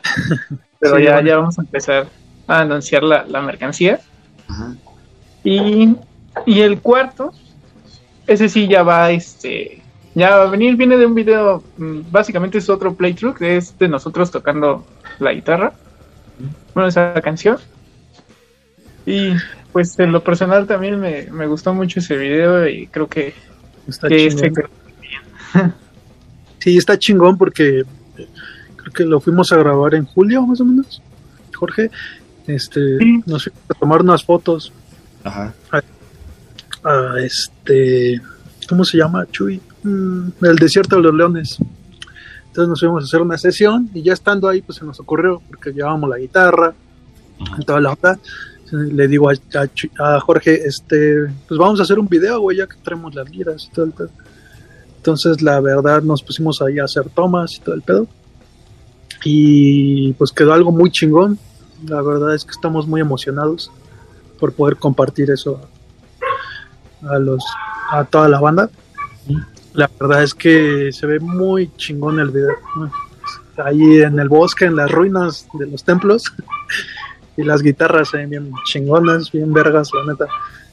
[0.78, 2.06] Pero ya, ya vamos a empezar
[2.46, 3.98] a anunciar la, mercancía.
[5.42, 5.96] Y,
[6.44, 7.32] y el cuarto,
[8.26, 9.82] ese sí ya va este
[10.16, 13.86] ya va a venir, viene de un video, mm, básicamente es otro playthrough, es de
[13.86, 14.86] nosotros tocando
[15.18, 15.74] la guitarra,
[16.72, 17.58] bueno, esa canción.
[19.04, 19.34] Y
[19.72, 23.34] pues en lo personal también me, gustó mucho ese video y creo que,
[23.86, 24.50] está este
[26.60, 27.82] sí, está chingón porque
[28.76, 31.02] creo que lo fuimos a grabar en julio más o menos,
[31.54, 31.90] Jorge.
[32.46, 32.80] Este,
[33.26, 34.72] nos fuimos a tomar unas fotos.
[35.22, 35.52] Ajá.
[36.86, 38.20] A este,
[38.68, 39.26] ¿cómo se llama?
[39.30, 39.60] Chuy.
[39.82, 41.58] Mm, el desierto de los leones.
[42.46, 45.42] Entonces nos fuimos a hacer una sesión y ya estando ahí, pues se nos ocurrió,
[45.48, 46.74] porque llevábamos la guitarra,
[47.58, 48.18] y toda la onda.
[48.72, 53.14] Le digo a, Jorge, este, pues vamos a hacer un video, güey, ya que traemos
[53.14, 54.10] las liras y todo el pedo.
[54.96, 58.08] Entonces, la verdad, nos pusimos ahí a hacer tomas y todo el pedo.
[59.24, 61.38] Y pues quedó algo muy chingón.
[61.86, 63.70] La verdad es que estamos muy emocionados
[64.40, 65.60] por poder compartir eso
[67.02, 67.44] a los
[67.90, 68.70] a toda la banda.
[69.72, 72.54] La verdad es que se ve muy chingón el video.
[73.58, 76.24] Ahí en el bosque, en las ruinas de los templos.
[77.36, 80.26] Y las guitarras se ven bien chingonas, bien vergas, la neta.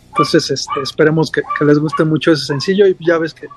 [0.07, 2.87] Entonces, este, esperemos que, les guste mucho ese sencillo.
[2.87, 3.47] Y ya ves que,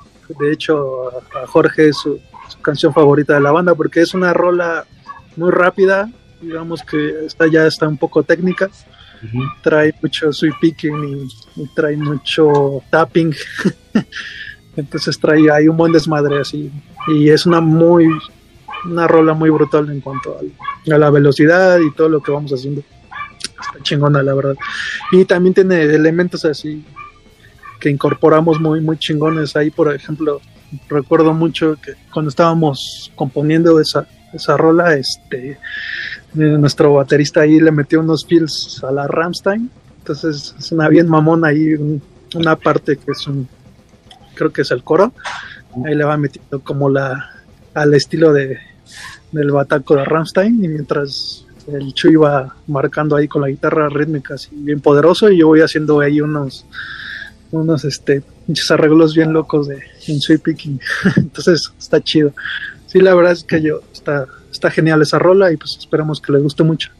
[0.40, 2.20] de hecho, a, Jorge es su,
[2.62, 4.84] canción favorita de la banda porque es una rola
[5.36, 6.10] muy rápida.
[6.40, 8.68] Digamos que esta ya está un poco técnica.
[9.62, 13.34] Trae mucho sweep picking y, y trae mucho tapping.
[14.76, 16.70] Entonces trae ahí un buen desmadre así.
[17.08, 18.08] Y es una muy,
[18.84, 20.42] una rola muy brutal en cuanto a,
[20.98, 22.82] la velocidad y todo lo que vamos haciendo.
[23.40, 24.56] Está chingona, la verdad.
[25.12, 26.84] Y también tiene elementos así
[27.80, 29.56] que incorporamos muy, muy chingones.
[29.56, 30.40] Ahí, por ejemplo,
[30.88, 35.58] recuerdo mucho que cuando estábamos componiendo esa, esa rola, este,
[36.36, 39.70] nuestro baterista ahí le metió unos feels a la Ramstein.
[39.98, 41.74] Entonces es una bien mamona ahí,
[42.34, 43.48] una parte que es un
[44.34, 45.12] creo que es el coro.
[45.84, 47.30] Ahí le va metiendo como la
[47.74, 48.58] al estilo de
[49.32, 54.34] del bataco de Rammstein y mientras el Chu iba marcando ahí con la guitarra rítmica
[54.34, 56.64] así bien poderoso y yo voy haciendo ahí unos
[57.50, 58.22] unos este
[58.70, 60.80] arreglos bien locos de en sweep picking
[61.16, 62.32] entonces está chido
[62.86, 64.26] sí la verdad es que yo está
[64.56, 66.90] está genial esa rola y pues esperamos que les guste mucho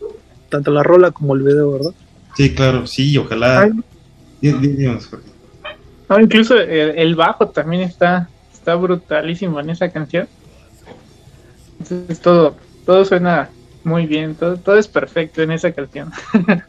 [0.49, 1.93] tanto la rola como el video verdad
[2.37, 3.71] sí claro sí ojalá
[6.21, 10.29] incluso el, bajo también está, está brutalísimo en esa canción.
[11.81, 13.51] Entonces todo, todo suena
[13.85, 16.11] Muy bien, todo, todo es perfecto en esa canción.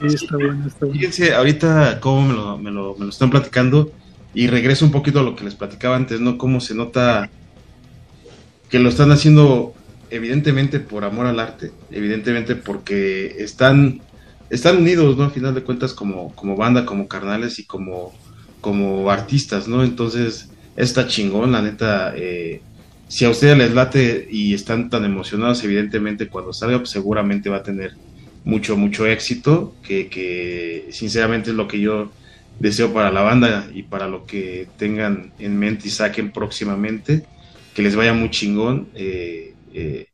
[0.00, 0.98] Sí, está bien, está bien.
[0.98, 3.92] Fíjense, ahorita cómo me lo, me, lo, me lo están platicando
[4.34, 6.36] y regreso un poquito a lo que les platicaba antes, ¿no?
[6.36, 7.30] Cómo se nota
[8.68, 9.72] que lo están haciendo
[10.14, 14.00] evidentemente por amor al arte, evidentemente porque están,
[14.50, 15.24] están unidos, ¿no?
[15.24, 18.12] A final de cuentas como, como banda, como carnales y como,
[18.60, 19.82] como artistas, ¿no?
[19.82, 22.14] Entonces, está chingón, la neta.
[22.16, 22.60] Eh,
[23.08, 27.58] si a ustedes les late y están tan emocionados, evidentemente cuando salga, pues seguramente va
[27.58, 27.94] a tener
[28.44, 32.10] mucho, mucho éxito, que, que sinceramente es lo que yo
[32.58, 37.24] deseo para la banda y para lo que tengan en mente y saquen próximamente,
[37.74, 40.06] que les vaya muy chingón, eh, eh,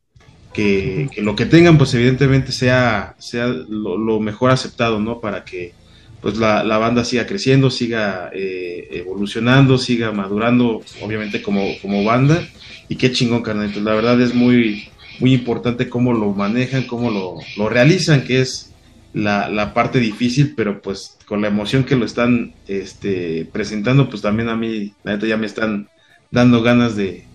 [0.53, 5.21] que, lo que tengan pues evidentemente sea, sea lo, mejor aceptado, ¿no?
[5.21, 5.73] Para que
[6.21, 12.47] pues la, la banda siga creciendo, siga eh, evolucionando, siga madurando, obviamente como, como banda,
[12.89, 14.89] y qué chingón, carnalitos, la verdad es muy,
[15.19, 18.71] muy importante cómo lo manejan, cómo lo, lo realizan, que es
[19.13, 24.21] la, la, parte difícil, pero pues con la emoción que lo están este, presentando, pues
[24.21, 25.89] también a mí, la neta, ya me están
[26.29, 27.25] dando ganas de,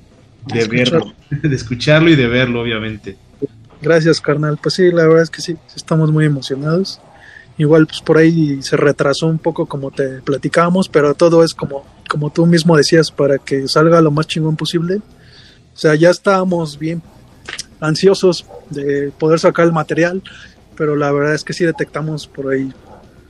[0.46, 3.16] de verlo, de escucharlo y de verlo, obviamente.
[3.82, 4.58] Gracias, carnal.
[4.62, 7.00] Pues sí, la verdad es que sí, estamos muy emocionados.
[7.58, 11.86] Igual, pues por ahí se retrasó un poco como te platicábamos, pero todo es como,
[12.08, 14.96] como tú mismo decías, para que salga lo más chingón posible.
[14.96, 17.02] O sea, ya estábamos bien
[17.80, 20.22] ansiosos de poder sacar el material,
[20.76, 22.72] pero la verdad es que sí detectamos por ahí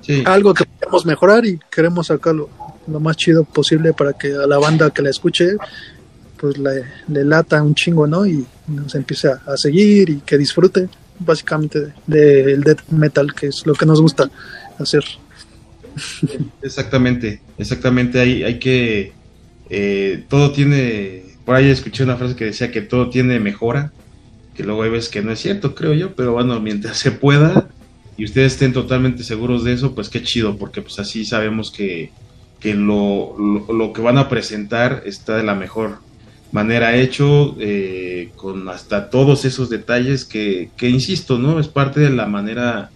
[0.03, 0.23] sí.
[0.27, 2.49] algo que podemos mejorar y queremos sacarlo
[2.87, 5.57] lo más chido posible para que a la banda que la escuche
[6.39, 8.27] pues le, le lata un chingo, ¿no?
[8.27, 13.67] Y nos empiece a, seguir y que disfrute básicamente del de death metal, que es
[13.67, 14.31] lo que nos gusta
[14.79, 15.05] hacer.
[16.63, 19.15] Exactamente, exactamente, hay, hay que,
[19.71, 23.93] eh, todo tiene, por ahí escuché una frase que decía que todo tiene mejora,
[24.55, 27.69] que luego hay veces que no es cierto, creo yo, pero bueno, mientras se pueda
[28.19, 32.11] y ustedes estén totalmente seguros de eso, pues qué chido, porque pues así sabemos que,
[32.61, 36.01] que lo, lo que van a presentar está de la mejor
[36.57, 41.61] manera hecho, eh, con hasta todos esos detalles que, que, insisto, ¿no?
[41.61, 42.89] Es parte de la manera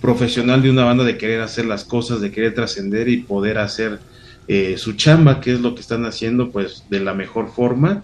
[0.00, 3.98] profesional de una banda de querer hacer las cosas, de querer trascender y poder hacer
[4.48, 8.02] eh, su chamba, que es lo que están haciendo, pues, de la mejor forma.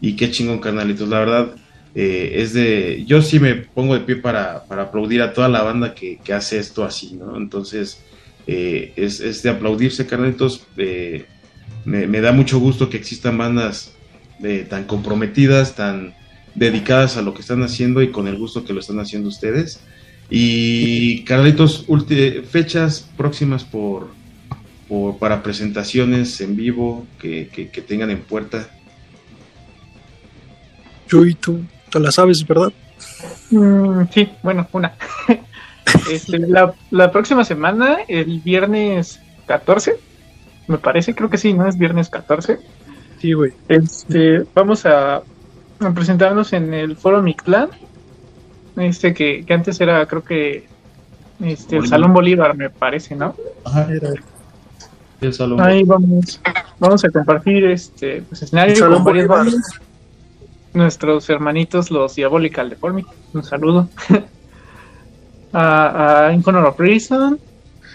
[0.00, 1.08] Y qué chingón, carnalitos.
[1.08, 1.54] La verdad,
[1.94, 3.04] eh, es de.
[3.06, 6.32] Yo sí me pongo de pie para, para aplaudir a toda la banda que, que
[6.32, 7.36] hace esto así, ¿no?
[7.36, 8.00] Entonces,
[8.48, 10.66] eh, es, es, de aplaudirse, carnalitos.
[11.84, 13.92] Me, me da mucho gusto que existan bandas
[14.42, 16.14] eh, tan comprometidas, tan
[16.54, 19.80] dedicadas a lo que están haciendo y con el gusto que lo están haciendo ustedes.
[20.30, 21.86] Y Carlitos,
[22.50, 24.08] fechas próximas por,
[24.88, 28.68] por, para presentaciones en vivo que, que, que tengan en puerta.
[31.08, 32.72] Chuy, tú te la sabes, ¿verdad?
[33.50, 34.94] Mm, sí, bueno, una.
[36.12, 39.96] este, la, la próxima semana, el viernes 14,
[40.66, 41.66] me parece, creo que sí, ¿no?
[41.66, 42.58] Es viernes 14
[43.20, 43.52] Sí, güey.
[43.68, 47.70] Este, vamos a, a, presentarnos en el Foro Mictlán.
[48.76, 50.66] Este que, que, antes era, creo que,
[51.40, 53.34] este, el Salón Bolívar, me parece, ¿no?
[53.64, 54.10] Ajá, era
[55.20, 56.40] el Salón Ahí vamos,
[56.78, 59.38] vamos a compartir este pues, escenario el Salón Bolívar.
[59.38, 59.80] Bandas.
[60.74, 63.08] Nuestros hermanitos, los Diabolical Deformity.
[63.32, 63.88] Un saludo.
[65.52, 67.38] a, a Inconor of Reason,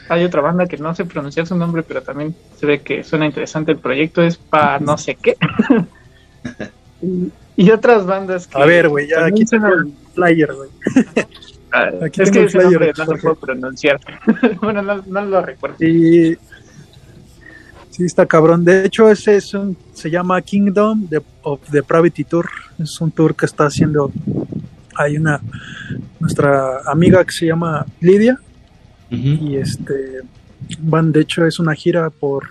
[0.09, 3.25] hay otra banda que no sé pronunciar su nombre, pero también se ve que suena
[3.25, 5.37] interesante el proyecto, es para no sé qué.
[7.01, 8.61] y, y, otras bandas que...
[8.61, 10.69] A ver, güey, ya aquí suena el flyer, güey.
[12.03, 13.99] aquí es que ese flyer, nombre no lo puedo pronunciar.
[14.61, 15.77] bueno, no, no, lo recuerdo.
[15.79, 16.35] Sí,
[17.89, 18.65] sí, está cabrón.
[18.65, 21.07] De hecho, ese es un, se llama Kingdom
[21.43, 22.49] of the Pravity Tour.
[22.77, 24.11] Es un tour que está haciendo...
[24.95, 25.39] Hay una...
[26.19, 28.39] Nuestra amiga que se llama Lidia,
[29.13, 30.21] Y este
[30.79, 32.49] van, de hecho, es una gira por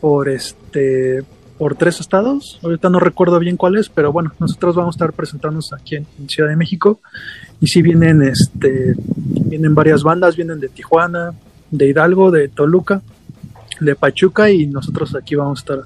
[0.00, 1.22] por este
[1.58, 2.58] por tres estados.
[2.62, 6.48] Ahorita no recuerdo bien cuáles, pero bueno, nosotros vamos a estar presentándonos aquí en, Ciudad
[6.48, 7.00] de México.
[7.60, 11.32] Y si vienen, este, vienen varias bandas, vienen de Tijuana,
[11.70, 13.02] de Hidalgo, de Toluca,
[13.80, 15.78] de Pachuca, y nosotros aquí vamos a estar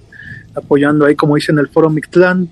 [0.55, 2.49] apoyando ahí, como dice en el foro Mictlán,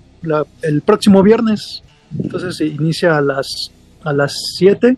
[0.62, 1.82] el próximo viernes.
[2.18, 3.72] Entonces se inicia a las
[4.04, 4.96] a las 7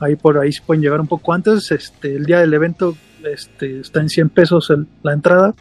[0.00, 1.70] ahí por ahí se pueden llegar un poco antes.
[1.70, 5.54] Este, el día del evento este, está en 100 pesos el, la entrada.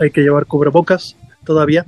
[0.00, 1.84] Hay que llevar cubrebocas todavía.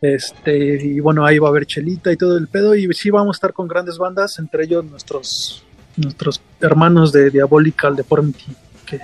[0.00, 2.74] Este, y bueno, ahí va a haber chelita y todo el pedo.
[2.74, 5.64] Y sí vamos a estar con grandes bandas, entre ellos nuestros,
[5.96, 8.46] nuestros hermanos de Diabolical Deformity,
[8.86, 9.00] que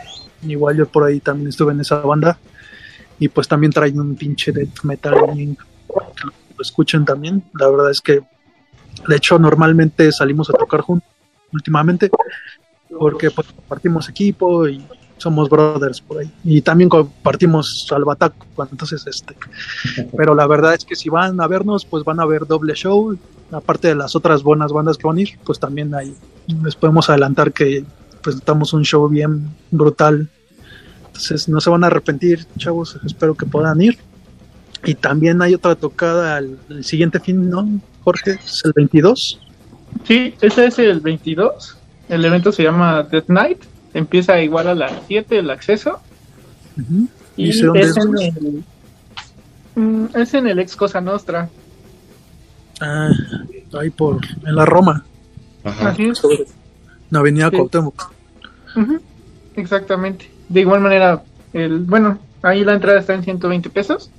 [0.46, 2.38] igual yo por ahí también estuve en esa banda.
[3.18, 7.44] Y pues también traen un pinche death metal que lo escuchen también.
[7.58, 8.22] La verdad es que
[9.08, 11.13] De hecho, normalmente salimos a tocar juntos
[11.54, 12.10] últimamente
[12.98, 14.84] porque pues, compartimos equipo y
[15.18, 16.30] somos brothers por ahí.
[16.44, 19.34] Y también compartimos Salvataco, entonces este.
[20.16, 23.16] Pero la verdad es que si van a vernos, pues van a ver doble show.
[23.50, 26.14] Aparte de las otras buenas bandas que van a ir, pues también ahí
[26.62, 27.84] les podemos adelantar que
[28.22, 30.28] presentamos un show bien brutal.
[31.06, 32.98] Entonces no se van a arrepentir, chavos.
[33.04, 33.98] Espero que puedan ir.
[34.84, 38.32] Y también hay otra tocada el, siguiente fin, ¿no, Jorge?
[38.44, 39.40] Es el 22.
[40.02, 41.78] Sí, ese es el 22.
[42.08, 43.58] El evento se llama Death Night.
[43.94, 46.00] Empieza igual a las 7 el acceso.
[47.36, 47.62] Y, es,
[47.96, 48.64] en el,
[49.76, 51.48] mm, es en el ex Cosa Nostra.
[52.80, 53.10] Ah,
[53.78, 54.20] ahí por.
[54.44, 55.04] en la Roma.
[55.62, 55.90] Ajá.
[55.90, 56.22] Así es.
[57.10, 58.12] En Avenida Cuauhtémoc.
[59.56, 60.30] Exactamente.
[60.48, 61.22] De igual manera,
[61.52, 64.10] el bueno, ahí la entrada está en 120 pesos.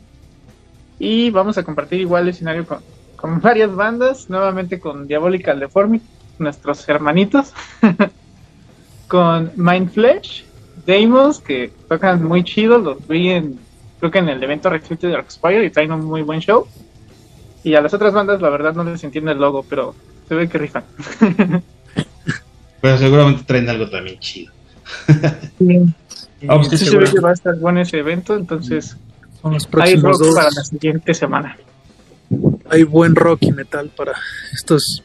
[0.98, 2.80] Y vamos a compartir igual el escenario con,
[3.16, 6.06] con varias bandas, nuevamente con Diabolical Deformity,
[6.40, 7.54] nuestros hermanitos,
[9.08, 10.46] con Mind Flesh,
[10.86, 13.60] Deimos, que tocan muy chido, los vi en,
[14.00, 16.68] creo que en el evento Restricted de Spire y traen un muy buen show.
[17.64, 19.96] Y a las otras bandas, la verdad, no les entiende el logo, pero
[20.28, 20.84] se ve que rifan.
[22.82, 24.52] pero seguramente traen algo también chido.
[26.44, 28.98] Vamos, sí, se ve que va a estar bueno ese evento, entonces
[29.42, 31.58] son los próximos hay rock para la siguiente semana.
[32.70, 34.14] Hay buen rock y metal para
[34.54, 35.04] estos,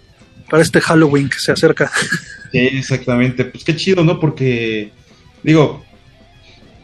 [0.48, 1.90] para este Halloween que se acerca.
[2.52, 3.44] Sí, exactamente.
[3.44, 4.18] Pues qué chido, ¿no?
[4.18, 4.90] Porque,
[5.42, 5.84] digo,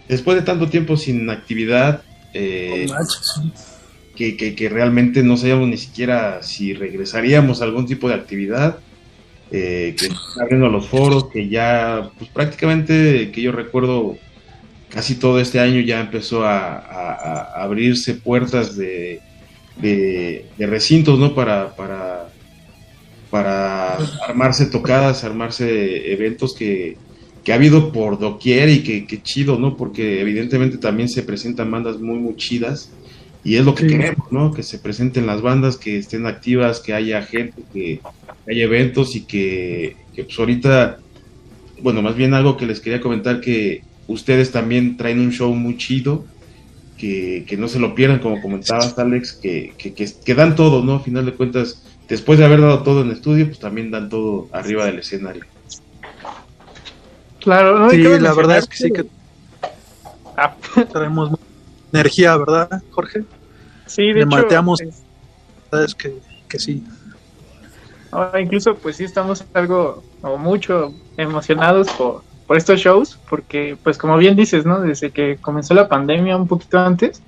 [0.08, 2.02] después de tanto tiempo sin actividad,
[2.34, 2.86] eh,
[4.14, 8.78] que, que, realmente no sabíamos ni siquiera si regresaríamos a algún tipo de actividad,
[9.50, 10.08] eh, que
[10.40, 14.16] abriendo los foros, que ya, pues prácticamente, que yo recuerdo,
[14.88, 19.20] casi todo este año ya empezó a, abrirse puertas de,
[19.80, 21.34] de, recintos, ¿no?
[21.34, 22.28] Para, para,
[23.30, 23.96] para
[24.26, 26.96] armarse tocadas, armarse eventos que,
[27.44, 29.76] que ha habido por doquier y que, chido, ¿no?
[29.76, 32.90] Porque evidentemente también se presentan bandas muy, muy chidas
[33.44, 34.52] y es lo que queremos, ¿no?
[34.52, 38.00] Que se presenten las bandas, que estén activas, que haya gente, que
[38.50, 40.98] haya eventos y que, que pues ahorita,
[41.82, 45.76] bueno, más bien algo que les quería comentar que ustedes también traen un show muy
[45.76, 46.24] chido,
[46.96, 50.94] que, no se lo pierdan, como comentabas, Alex, que, que, dan todo, ¿no?
[50.94, 54.48] A final de cuentas, después de haber dado todo en estudio, pues también dan todo
[54.52, 55.44] arriba del escenario.
[57.40, 57.90] Claro, ¿no?
[57.90, 59.06] Sí, la verdad es que sí que
[60.36, 60.56] ah.
[60.92, 61.30] traemos
[61.92, 63.24] energía, ¿verdad, Jorge?
[63.86, 64.28] Sí, de hecho.
[64.28, 66.16] Mateamos, es que,
[66.48, 66.82] que sí.
[68.40, 74.16] incluso, pues sí, estamos algo o mucho emocionados por, por estos shows, porque pues como
[74.16, 74.80] bien dices, ¿no?
[74.80, 77.22] Desde que comenzó la pandemia un poquito antes,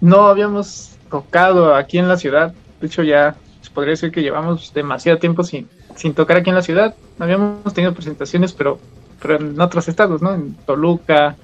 [0.00, 2.54] no habíamos tocado aquí en la ciudad.
[2.80, 6.56] De hecho, ya se podría decir que llevamos demasiado tiempo sin, sin tocar aquí en
[6.56, 6.94] la ciudad.
[7.18, 8.78] Habíamos tenido presentaciones, pero,
[9.20, 10.34] pero en otros estados, ¿no?
[10.34, 11.36] En Toluca,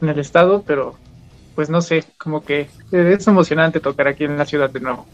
[0.00, 0.96] en el estado, pero
[1.54, 5.06] pues no sé, como que es emocionante tocar aquí en la ciudad de nuevo.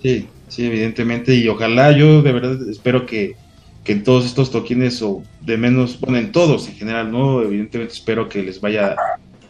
[0.00, 3.36] Sí, sí, evidentemente, y ojalá yo de verdad espero que
[3.84, 7.42] que en todos estos toquines o de menos, bueno, en todos en general, ¿no?
[7.42, 8.96] Evidentemente espero que les vaya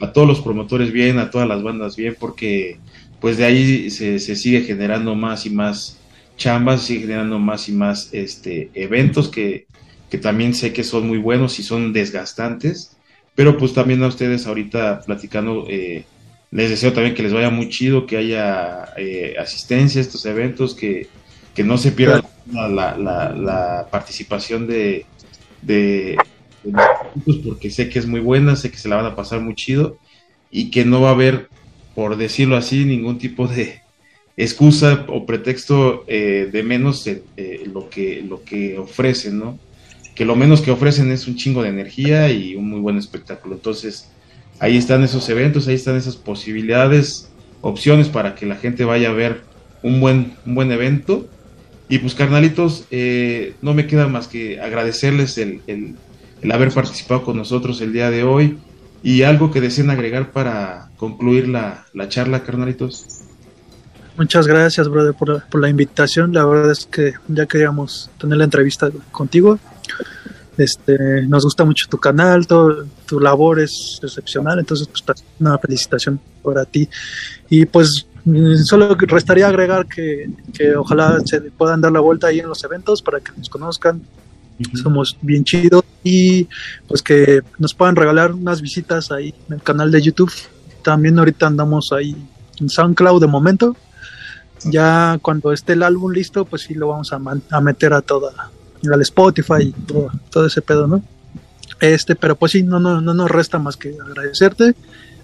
[0.01, 2.79] a todos los promotores bien, a todas las bandas bien, porque
[3.21, 5.99] pues de ahí se, sigue generando más y más
[6.37, 9.67] chambas, sigue generando más y más este, eventos que,
[10.09, 12.97] que también sé que son muy buenos y son desgastantes,
[13.35, 16.05] pero pues también a ustedes ahorita platicando, eh,
[16.51, 20.75] les deseo también que les vaya muy chido, que haya eh, asistencia a estos eventos,
[20.75, 21.09] que,
[21.55, 25.07] que no se pierdan la, la, participación de,
[25.63, 26.17] de,
[27.45, 29.99] porque sé que es muy buena, sé que se la van a pasar muy chido
[30.51, 31.49] y que no va a haber,
[31.95, 33.81] por decirlo así, ningún tipo de
[34.37, 37.23] excusa o pretexto eh, de menos eh,
[37.73, 39.59] lo, que, lo que ofrecen, ¿no?
[40.15, 43.55] Que lo menos que ofrecen es un chingo de energía y un muy buen espectáculo.
[43.55, 44.11] Entonces,
[44.59, 47.31] ahí están esos eventos, ahí están esas posibilidades,
[47.61, 49.43] opciones para que la gente vaya a ver
[49.83, 51.29] un buen, un buen evento
[51.91, 57.37] y pues carnalitos, eh, no me queda más que agradecerles el, el, haber participado con
[57.37, 58.59] nosotros el día de hoy
[59.03, 63.25] y algo que deseen agregar para concluir la, la charla, carnalitos.
[64.17, 66.33] Muchas gracias, brother, por, por, la invitación.
[66.33, 69.59] La verdad es que ya queríamos tener la entrevista contigo.
[70.57, 76.21] Este, nos gusta mucho tu canal, todo, tu labor es excepcional, entonces pues una felicitación
[76.43, 76.89] para ti.
[77.49, 78.07] Y pues
[78.65, 80.31] solo restaría agregar que,
[80.77, 84.03] ojalá se puedan dar la vuelta ahí en los eventos para que nos conozcan.
[84.83, 86.47] Somos bien chidos y
[86.87, 90.31] pues que nos puedan regalar unas visitas ahí en el canal de YouTube.
[90.83, 92.15] También ahorita andamos ahí
[92.61, 93.77] en SoundCloud de momento.
[94.65, 98.51] Ya cuando esté el álbum listo, pues sí lo vamos a, a meter a toda,
[98.93, 101.03] al Spotify y todo, todo ese pedo, ¿no?
[101.81, 104.75] Este, pero pues sí, no, no, no nos resta más que agradecerte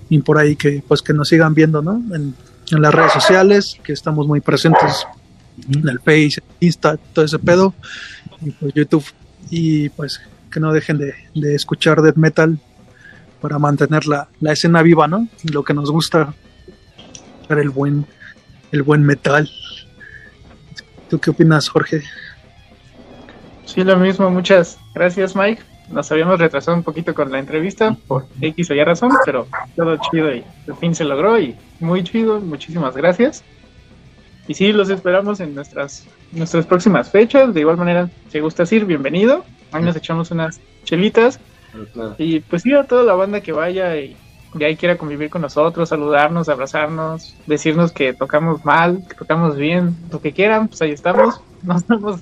[0.09, 2.03] y por ahí que pues que nos sigan viendo, ¿no?
[2.15, 2.35] En,
[2.71, 5.07] en las redes sociales, que estamos muy presentes
[5.73, 7.75] en el Face, Insta, todo ese pedo,
[8.41, 9.05] y pues YouTube,
[9.51, 12.59] y pues que no dejen de, de escuchar death metal
[13.41, 15.29] para mantener la, la, escena viva, ¿no?
[15.53, 16.35] Lo que nos gusta,
[17.49, 18.07] para el buen,
[18.73, 19.49] el buen metal.
[21.09, 22.03] ¿Tú qué opinas, Jorge?
[23.65, 25.63] Sí, lo mismo, muchas gracias, Mike.
[25.91, 29.97] Nos habíamos retrasado un poquito con la entrevista por X o Y razón, pero todo
[30.11, 33.45] chido y al fin se logró y muy chido, muchísimas gracias.
[34.49, 37.53] Y sí, los esperamos en nuestras, nuestras próximas fechas.
[37.53, 39.45] De igual manera, si gustas ir, bienvenido.
[39.73, 41.41] Ahí nos echamos unas chelitas.
[41.93, 42.15] Claro.
[42.19, 44.17] Y pues sí, a toda la banda que vaya y
[44.55, 49.97] de ahí quiera convivir con nosotros, saludarnos, abrazarnos, decirnos que tocamos mal, que tocamos bien,
[50.11, 51.41] lo que quieran, pues ahí estamos.
[51.63, 52.21] No somos,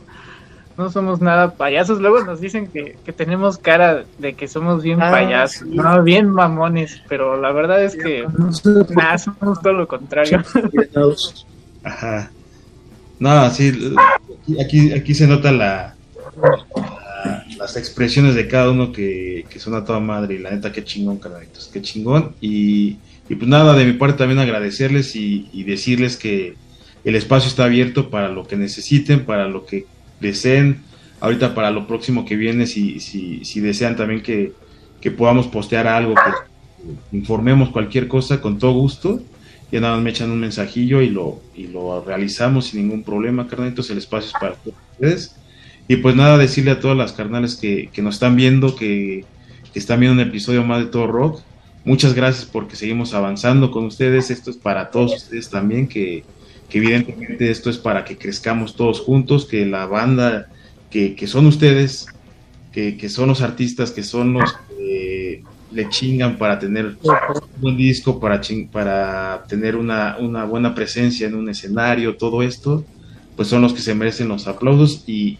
[0.76, 2.00] no somos nada payasos.
[2.00, 5.76] Luego nos dicen que, que tenemos cara de que somos bien ah, payasos, sí.
[5.76, 10.42] no, bien mamones, pero la verdad es que no sé nada, somos todo lo contrario.
[11.82, 12.30] Ajá.
[13.18, 13.94] No, sí,
[14.60, 15.94] aquí, aquí se nota la,
[16.42, 20.72] la, las expresiones de cada uno que, que son a toda madre y la neta,
[20.72, 22.34] qué chingón, carnalitos, qué chingón.
[22.40, 22.96] Y,
[23.28, 26.56] y, pues nada, de mi parte también agradecerles y, y, decirles que
[27.04, 29.86] el espacio está abierto para lo que necesiten, para lo que
[30.28, 30.82] deseen.
[31.20, 34.52] Ahorita para lo próximo que viene, si, si, desean también que,
[35.00, 39.22] que podamos postear algo, que informemos cualquier cosa, con todo gusto
[39.74, 43.48] ya nada más me echan un mensajillo y lo, y lo realizamos sin ningún problema,
[43.48, 45.34] carnalitos, el espacio es para ustedes.
[45.88, 49.24] Y pues nada, decirle a todas las carnales que, que nos están viendo, que,
[49.72, 51.40] que, están viendo un episodio más de Todo Rock,
[51.84, 56.22] muchas gracias porque seguimos avanzando con ustedes, esto es para todos ustedes también, que,
[56.78, 60.48] evidentemente esto es para que crezcamos todos juntos, que la banda
[60.90, 62.06] que, que son ustedes,
[62.72, 67.76] que, que, son los artistas, que son los que le chingan para tener un buen
[67.76, 72.84] disco, para, ching, para tener una, una, buena presencia en un escenario, todo esto,
[73.36, 75.36] pues son los que se merecen los aplausos y,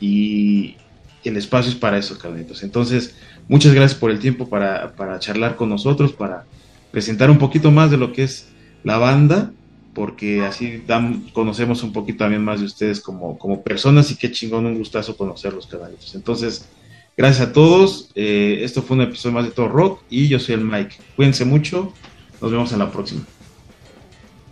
[0.00, 0.76] y,
[1.24, 2.64] el espacio es para eso, cabronitos.
[2.64, 3.14] Entonces,
[3.48, 6.44] muchas gracias por el tiempo para, para, charlar con nosotros, para
[6.90, 8.48] presentar un poquito más de lo que es
[8.82, 9.52] la banda,
[9.94, 14.30] porque así dan, conocemos un poquito también más de ustedes como, como personas y qué
[14.30, 16.14] chingón, un gustazo conocerlos, cabronitos.
[16.14, 16.68] Entonces,
[17.16, 18.10] Gracias a todos.
[18.14, 20.96] Eh, esto fue un episodio más de Todo Rock y yo soy el Mike.
[21.16, 21.92] Cuídense mucho.
[22.40, 23.22] Nos vemos en la próxima.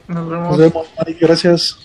[0.09, 0.49] Nos vemos.
[0.51, 1.19] Nos vemos, Mike.
[1.21, 1.79] Gracias.